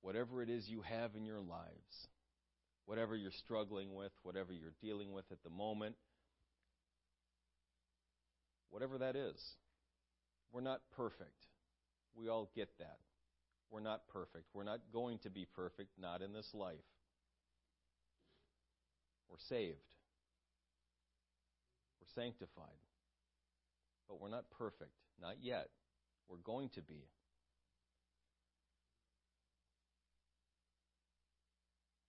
whatever 0.00 0.42
it 0.42 0.48
is 0.48 0.66
you 0.66 0.80
have 0.80 1.14
in 1.14 1.26
your 1.26 1.40
lives, 1.40 2.08
whatever 2.86 3.14
you're 3.14 3.30
struggling 3.44 3.94
with, 3.94 4.12
whatever 4.22 4.54
you're 4.54 4.72
dealing 4.80 5.12
with 5.12 5.26
at 5.30 5.42
the 5.44 5.50
moment, 5.50 5.94
whatever 8.70 8.96
that 8.98 9.14
is. 9.14 9.36
We're 10.52 10.62
not 10.62 10.80
perfect. 10.96 11.46
We 12.14 12.28
all 12.28 12.50
get 12.56 12.70
that. 12.78 12.96
We're 13.70 13.80
not 13.80 14.08
perfect. 14.08 14.46
We're 14.54 14.64
not 14.64 14.80
going 14.90 15.18
to 15.18 15.30
be 15.30 15.46
perfect, 15.54 15.90
not 16.00 16.22
in 16.22 16.32
this 16.32 16.48
life. 16.54 16.78
We're 19.30 19.38
saved. 19.38 19.78
We're 22.00 22.22
sanctified. 22.22 22.66
But 24.08 24.20
we're 24.20 24.28
not 24.28 24.44
perfect. 24.58 24.90
Not 25.20 25.36
yet. 25.40 25.68
We're 26.28 26.38
going 26.38 26.70
to 26.70 26.82
be. 26.82 27.04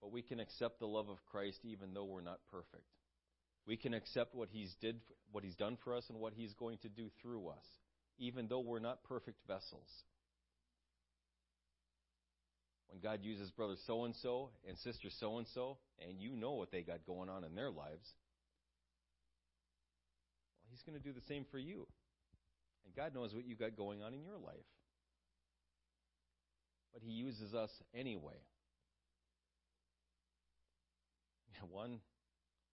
But 0.02 0.12
we 0.12 0.24
can 0.24 0.40
accept 0.40 0.80
the 0.80 0.88
love 0.88 1.10
of 1.10 1.24
Christ 1.26 1.60
even 1.64 1.94
though 1.94 2.06
we're 2.06 2.22
not 2.22 2.40
perfect. 2.50 2.88
We 3.68 3.78
can 3.78 3.94
accept 3.94 4.34
what 4.34 4.50
he's 4.52 4.76
did 4.82 4.96
what 5.32 5.44
he's 5.44 5.56
done 5.56 5.78
for 5.84 5.96
us 5.96 6.10
and 6.10 6.20
what 6.20 6.34
he's 6.36 6.54
going 6.54 6.78
to 6.80 6.90
do 6.90 7.10
through 7.22 7.48
us, 7.48 7.66
even 8.18 8.48
though 8.48 8.60
we're 8.60 8.80
not 8.80 9.04
perfect 9.04 9.38
vessels. 9.48 10.04
When 12.92 13.00
God 13.00 13.20
uses 13.24 13.50
brother 13.52 13.76
so 13.88 14.04
and 14.04 14.14
so 14.22 14.50
and 14.68 14.78
sister 14.78 15.08
so 15.20 15.38
and 15.38 15.48
so, 15.56 15.78
and 16.06 16.20
you 16.20 16.36
know 16.36 16.52
what 16.52 16.72
they 16.72 16.82
got 16.82 17.06
going 17.08 17.30
on 17.30 17.46
in 17.46 17.56
their 17.56 17.70
lives, 17.70 18.08
well, 20.60 20.70
he's 20.70 20.82
going 20.82 21.02
to 21.02 21.04
do 21.04 21.14
the 21.14 21.26
same 21.28 21.46
for 21.50 21.58
you. 21.58 21.88
And 22.86 22.94
God 22.94 23.16
knows 23.16 23.34
what 23.34 23.46
you 23.46 23.56
got 23.56 23.78
going 23.78 24.04
on 24.04 24.14
in 24.14 24.22
your 24.24 24.38
life. 24.38 24.68
But 26.94 27.02
he 27.02 27.12
uses 27.12 27.54
us 27.54 27.70
anyway. 27.96 28.42
One, 31.72 32.00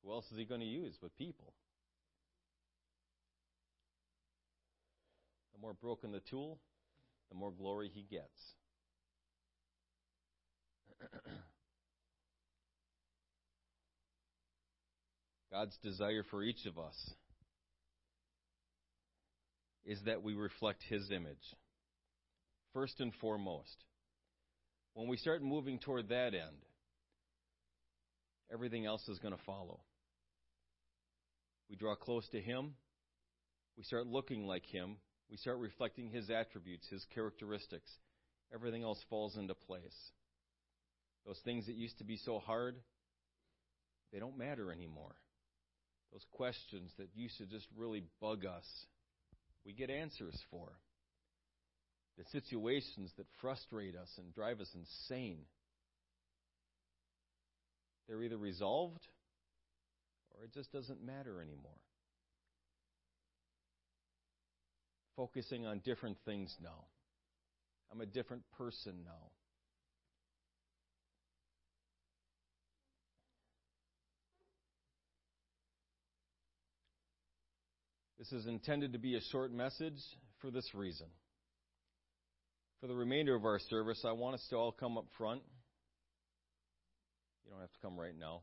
who 0.03 0.11
else 0.13 0.25
is 0.33 0.39
he 0.39 0.45
going 0.45 0.63
to 0.63 0.67
use 0.67 0.99
but 1.01 1.17
people? 1.17 1.53
The 5.55 5.61
more 5.61 5.75
broken 5.75 6.11
the 6.11 6.23
tool, 6.29 6.59
the 7.31 7.37
more 7.37 7.53
glory 7.53 7.89
he 7.95 8.03
gets. 8.03 8.55
God's 15.53 15.77
desire 15.83 16.25
for 16.31 16.43
each 16.43 16.67
of 16.67 16.79
us 16.79 17.11
is 19.85 20.01
that 20.05 20.23
we 20.23 20.35
reflect 20.35 20.83
His 20.89 21.11
image. 21.11 21.57
First 22.75 23.01
and 23.01 23.13
foremost. 23.21 23.85
When 24.95 25.09
we 25.09 25.17
start 25.17 25.43
moving 25.43 25.79
toward 25.79 26.09
that 26.11 26.35
end, 26.35 26.65
everything 28.53 28.85
else 28.85 29.09
is 29.09 29.19
going 29.19 29.35
to 29.35 29.43
follow. 29.45 29.81
We 31.71 31.77
draw 31.77 31.95
close 31.95 32.29
to 32.31 32.41
Him. 32.41 32.75
We 33.77 33.85
start 33.85 34.07
looking 34.07 34.47
like 34.47 34.67
Him. 34.67 34.97
We 35.31 35.37
start 35.37 35.59
reflecting 35.59 36.11
His 36.11 36.31
attributes, 36.31 36.89
His 36.89 37.07
characteristics. 37.15 37.91
Everything 38.53 38.83
else 38.83 39.01
falls 39.09 39.37
into 39.37 39.55
place. 39.55 40.11
Those 41.29 41.39
things 41.45 41.67
that 41.67 41.77
used 41.77 41.99
to 41.99 42.05
be 42.05 42.17
so 42.17 42.39
hard, 42.39 42.75
they 44.15 44.19
don't 44.19 44.39
matter 44.39 44.73
anymore. 44.73 45.15
Those 46.11 46.25
questions 46.33 46.91
that 46.97 47.09
used 47.15 47.37
to 47.37 47.45
just 47.45 47.67
really 47.77 48.03
bug 48.19 48.47
us, 48.47 48.65
we 49.67 49.75
get 49.75 49.91
answers 49.91 50.35
for. 50.51 50.73
The 52.17 52.25
situations 52.33 53.13
that 53.19 53.27
frustrate 53.43 53.95
us 53.95 54.09
and 54.17 54.35
drive 54.35 54.59
us 54.61 54.71
insane, 54.75 55.41
they're 58.09 58.23
either 58.23 58.39
resolved 58.39 59.07
or 60.31 60.45
it 60.47 60.55
just 60.55 60.73
doesn't 60.73 61.05
matter 61.05 61.43
anymore. 61.43 61.77
Focusing 65.15 65.67
on 65.67 65.83
different 65.85 66.17
things 66.25 66.57
now. 66.63 66.87
I'm 67.93 68.01
a 68.01 68.07
different 68.07 68.45
person 68.57 68.95
now. 69.05 69.31
This 78.19 78.33
is 78.33 78.47
intended 78.49 78.95
to 78.95 78.99
be 78.99 79.15
a 79.15 79.21
short 79.31 79.53
message 79.53 80.01
for 80.41 80.51
this 80.51 80.75
reason. 80.75 81.07
For 82.81 82.89
the 82.89 82.95
remainder 82.95 83.37
of 83.37 83.45
our 83.45 83.61
service, 83.71 84.05
I 84.05 84.11
want 84.11 84.35
us 84.35 84.45
to 84.51 84.57
all 84.57 84.73
come 84.73 84.99
up 84.99 85.05
front. 85.17 85.41
You 87.45 87.53
don't 87.53 87.61
have 87.61 87.71
to 87.71 87.79
come 87.81 87.97
right 87.99 88.19
now. 88.19 88.41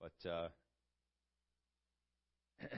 But 0.00 0.30
uh, 0.30 0.48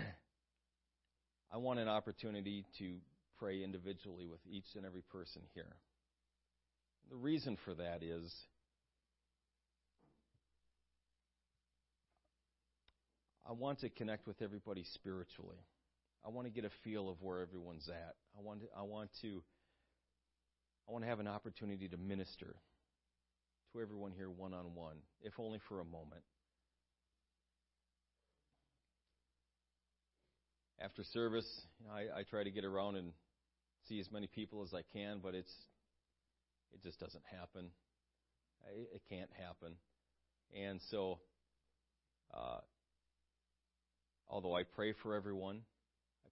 I 1.52 1.58
want 1.58 1.80
an 1.80 1.88
opportunity 1.88 2.64
to 2.78 2.96
pray 3.38 3.62
individually 3.62 4.26
with 4.26 4.40
each 4.50 4.76
and 4.76 4.86
every 4.86 5.02
person 5.02 5.42
here. 5.52 5.76
The 7.10 7.16
reason 7.16 7.58
for 7.62 7.74
that 7.74 8.02
is 8.02 8.34
I 13.46 13.52
want 13.52 13.80
to 13.80 13.90
connect 13.90 14.26
with 14.26 14.40
everybody 14.40 14.84
spiritually. 14.94 15.58
I 16.24 16.30
want 16.30 16.46
to 16.46 16.52
get 16.52 16.64
a 16.64 16.70
feel 16.82 17.08
of 17.08 17.16
where 17.20 17.40
everyone's 17.40 17.88
at. 17.88 18.14
I 18.36 18.42
want 18.42 18.60
to, 18.60 18.66
I 18.76 18.82
want 18.82 19.10
to 19.20 19.42
I 20.88 20.92
want 20.92 21.04
to 21.04 21.08
have 21.08 21.20
an 21.20 21.28
opportunity 21.28 21.88
to 21.88 21.96
minister 21.96 22.56
to 23.72 23.80
everyone 23.80 24.12
here 24.12 24.30
one 24.30 24.54
on 24.54 24.74
one, 24.74 24.96
if 25.22 25.32
only 25.38 25.58
for 25.68 25.80
a 25.80 25.84
moment. 25.84 26.22
After 30.80 31.02
service, 31.02 31.48
you 31.80 31.86
know, 31.88 31.94
I, 31.94 32.20
I 32.20 32.22
try 32.24 32.44
to 32.44 32.50
get 32.50 32.64
around 32.64 32.96
and 32.96 33.12
see 33.88 34.00
as 34.00 34.10
many 34.12 34.26
people 34.26 34.62
as 34.62 34.74
I 34.74 34.82
can, 34.92 35.20
but 35.22 35.34
it's 35.34 35.52
it 36.72 36.82
just 36.82 37.00
doesn't 37.00 37.24
happen. 37.30 37.70
It, 38.74 38.96
it 38.96 39.02
can't 39.08 39.30
happen, 39.38 39.76
and 40.58 40.80
so 40.90 41.18
uh, 42.34 42.58
although 44.28 44.54
I 44.56 44.62
pray 44.64 44.92
for 45.02 45.14
everyone, 45.14 45.60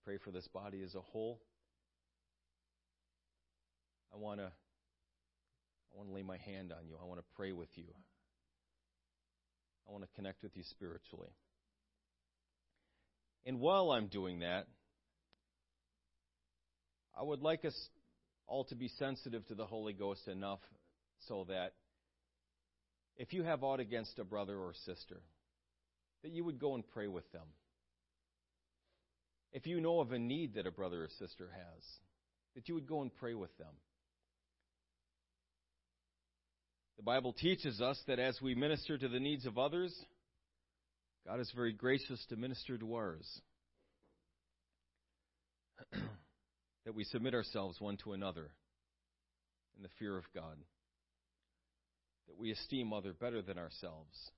pray 0.05 0.19
for 0.19 0.31
this 0.31 0.47
body 0.49 0.83
as 0.83 0.95
a 0.95 1.01
whole. 1.01 1.41
I 4.15 4.19
want 4.19 4.41
to 4.41 4.47
I 4.47 5.99
want 5.99 6.09
to 6.09 6.15
lay 6.15 6.23
my 6.23 6.39
hand 6.39 6.73
on 6.73 6.87
you. 6.87 6.97
I 7.01 7.07
want 7.07 7.21
to 7.21 7.27
pray 7.37 7.53
with 7.53 7.69
you. 7.75 7.85
I 9.87 9.93
want 9.93 10.05
to 10.05 10.11
connect 10.17 10.43
with 10.43 10.57
you 10.57 10.63
spiritually. 10.71 11.29
And 13.45 13.61
while 13.61 13.91
I'm 13.91 14.07
doing 14.07 14.41
that, 14.41 14.67
I 17.19 17.23
would 17.23 17.43
like 17.43 17.65
us 17.65 17.75
all 18.47 18.65
to 18.65 18.75
be 18.75 18.89
sensitive 18.99 19.47
to 19.49 19.55
the 19.55 19.67
Holy 19.67 19.93
Ghost 19.93 20.29
enough 20.29 20.61
so 21.29 21.45
that 21.49 21.75
if 23.17 23.33
you 23.33 23.43
have 23.43 23.63
aught 23.63 23.81
against 23.81 24.19
a 24.19 24.25
brother 24.25 24.57
or 24.57 24.73
sister, 24.87 25.21
that 26.23 26.33
you 26.33 26.45
would 26.45 26.59
go 26.59 26.75
and 26.75 26.87
pray 26.89 27.09
with 27.09 27.31
them. 27.33 27.47
If 29.53 29.67
you 29.67 29.81
know 29.81 30.01
of 30.01 30.13
a 30.13 30.19
need 30.19 30.55
that 30.55 30.67
a 30.67 30.71
brother 30.71 31.05
or 31.05 31.09
sister 31.19 31.51
has, 31.53 31.85
that 32.55 32.69
you 32.69 32.75
would 32.75 32.87
go 32.87 33.03
and 33.03 33.15
pray 33.15 33.35
with 33.35 33.57
them. 33.59 33.75
The 36.97 37.03
Bible 37.03 37.33
teaches 37.33 37.81
us 37.81 38.01
that 38.07 38.19
as 38.19 38.41
we 38.41 38.55
minister 38.55 38.97
to 38.97 39.09
the 39.09 39.21
needs 39.21 39.45
of 39.45 39.59
others, 39.59 39.95
God 41.27 41.41
is 41.41 41.51
very 41.55 41.73
gracious 41.73 42.25
to 42.29 42.37
minister 42.37 42.79
to 42.79 42.95
ours. 42.95 43.41
that 46.85 46.95
we 46.95 47.05
submit 47.05 47.35
ourselves 47.35 47.81
one 47.81 47.97
to 47.99 48.13
another 48.13 48.51
in 49.77 49.83
the 49.83 49.89
fear 49.99 50.17
of 50.17 50.25
God. 50.35 50.57
That 52.29 52.39
we 52.39 52.53
esteem 52.53 52.93
other 52.93 53.13
better 53.13 53.43
than 53.43 53.59
ourselves. 53.59 54.31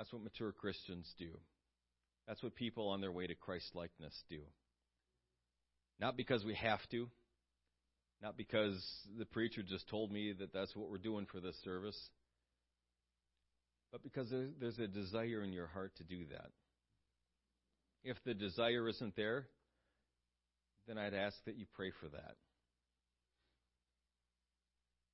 That's 0.00 0.14
what 0.14 0.22
mature 0.22 0.50
Christians 0.50 1.12
do. 1.18 1.28
That's 2.26 2.42
what 2.42 2.54
people 2.54 2.88
on 2.88 3.02
their 3.02 3.12
way 3.12 3.26
to 3.26 3.34
Christ 3.34 3.66
likeness 3.74 4.14
do. 4.30 4.38
Not 6.00 6.16
because 6.16 6.42
we 6.42 6.54
have 6.54 6.80
to, 6.92 7.10
not 8.22 8.34
because 8.34 8.82
the 9.18 9.26
preacher 9.26 9.62
just 9.62 9.90
told 9.90 10.10
me 10.10 10.32
that 10.38 10.54
that's 10.54 10.74
what 10.74 10.88
we're 10.88 10.96
doing 10.96 11.26
for 11.30 11.38
this 11.38 11.54
service, 11.64 12.00
but 13.92 14.02
because 14.02 14.32
there's 14.58 14.78
a 14.78 14.86
desire 14.86 15.42
in 15.44 15.52
your 15.52 15.66
heart 15.66 15.92
to 15.98 16.02
do 16.02 16.24
that. 16.30 16.48
If 18.02 18.16
the 18.24 18.32
desire 18.32 18.88
isn't 18.88 19.16
there, 19.16 19.48
then 20.88 20.96
I'd 20.96 21.12
ask 21.12 21.36
that 21.44 21.58
you 21.58 21.66
pray 21.74 21.90
for 22.00 22.08
that. 22.08 22.36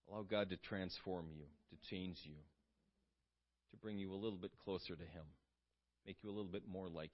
Allow 0.08 0.22
God 0.22 0.50
to 0.50 0.56
transform 0.58 1.26
you, 1.36 1.46
to 1.70 1.90
change 1.90 2.18
you, 2.22 2.36
to 3.76 3.82
bring 3.82 3.98
you 3.98 4.12
a 4.12 4.14
little 4.14 4.38
bit 4.38 4.52
closer 4.64 4.94
to 4.94 5.02
Him. 5.02 5.24
make 6.06 6.16
you 6.22 6.30
a 6.30 6.32
little 6.32 6.50
bit 6.50 6.62
more 6.70 6.88
like 6.88 7.10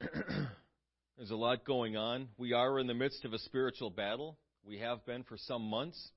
Him. 0.00 0.08
There's 1.16 1.30
a 1.30 1.36
lot 1.36 1.64
going 1.64 1.96
on. 1.96 2.28
We 2.38 2.52
are 2.52 2.78
in 2.78 2.86
the 2.86 2.94
midst 2.94 3.24
of 3.24 3.32
a 3.32 3.38
spiritual 3.38 3.90
battle. 3.90 4.38
We 4.64 4.78
have 4.78 5.04
been 5.06 5.22
for 5.24 5.36
some 5.36 5.62
months. 5.62 6.10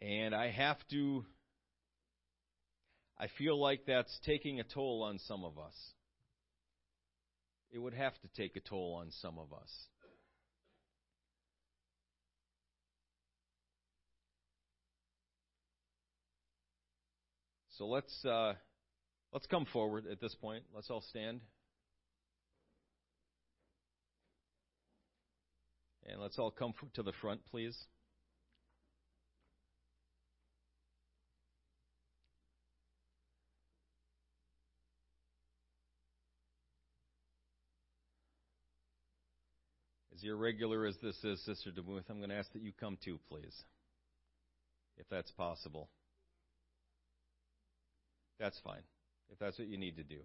And 0.00 0.34
I 0.34 0.50
have 0.50 0.78
to, 0.90 1.24
I 3.18 3.28
feel 3.38 3.60
like 3.60 3.86
that's 3.86 4.18
taking 4.24 4.60
a 4.60 4.64
toll 4.64 5.02
on 5.02 5.18
some 5.26 5.44
of 5.44 5.58
us. 5.58 5.74
It 7.70 7.78
would 7.78 7.94
have 7.94 8.14
to 8.20 8.28
take 8.36 8.56
a 8.56 8.60
toll 8.60 8.98
on 9.00 9.10
some 9.22 9.38
of 9.38 9.52
us. 9.52 9.70
So 17.76 17.86
let's 17.86 18.24
uh, 18.24 18.54
let's 19.32 19.46
come 19.46 19.66
forward 19.66 20.06
at 20.10 20.18
this 20.18 20.34
point. 20.34 20.64
Let's 20.74 20.88
all 20.88 21.02
stand. 21.02 21.40
And 26.08 26.20
let's 26.20 26.38
all 26.38 26.50
come 26.50 26.72
to 26.94 27.02
the 27.02 27.12
front, 27.20 27.40
please. 27.50 27.76
As 40.14 40.24
irregular 40.24 40.86
as 40.86 40.96
this 41.02 41.22
is, 41.24 41.44
Sister 41.44 41.70
DeMuth, 41.70 42.04
I'm 42.08 42.18
going 42.18 42.30
to 42.30 42.36
ask 42.36 42.50
that 42.54 42.62
you 42.62 42.72
come 42.80 42.96
too, 43.04 43.18
please, 43.28 43.54
if 44.96 45.06
that's 45.10 45.30
possible. 45.32 45.90
That's 48.38 48.58
fine, 48.58 48.82
if 49.30 49.38
that's 49.38 49.58
what 49.58 49.68
you 49.68 49.78
need 49.78 49.96
to 49.96 50.04
do. 50.04 50.18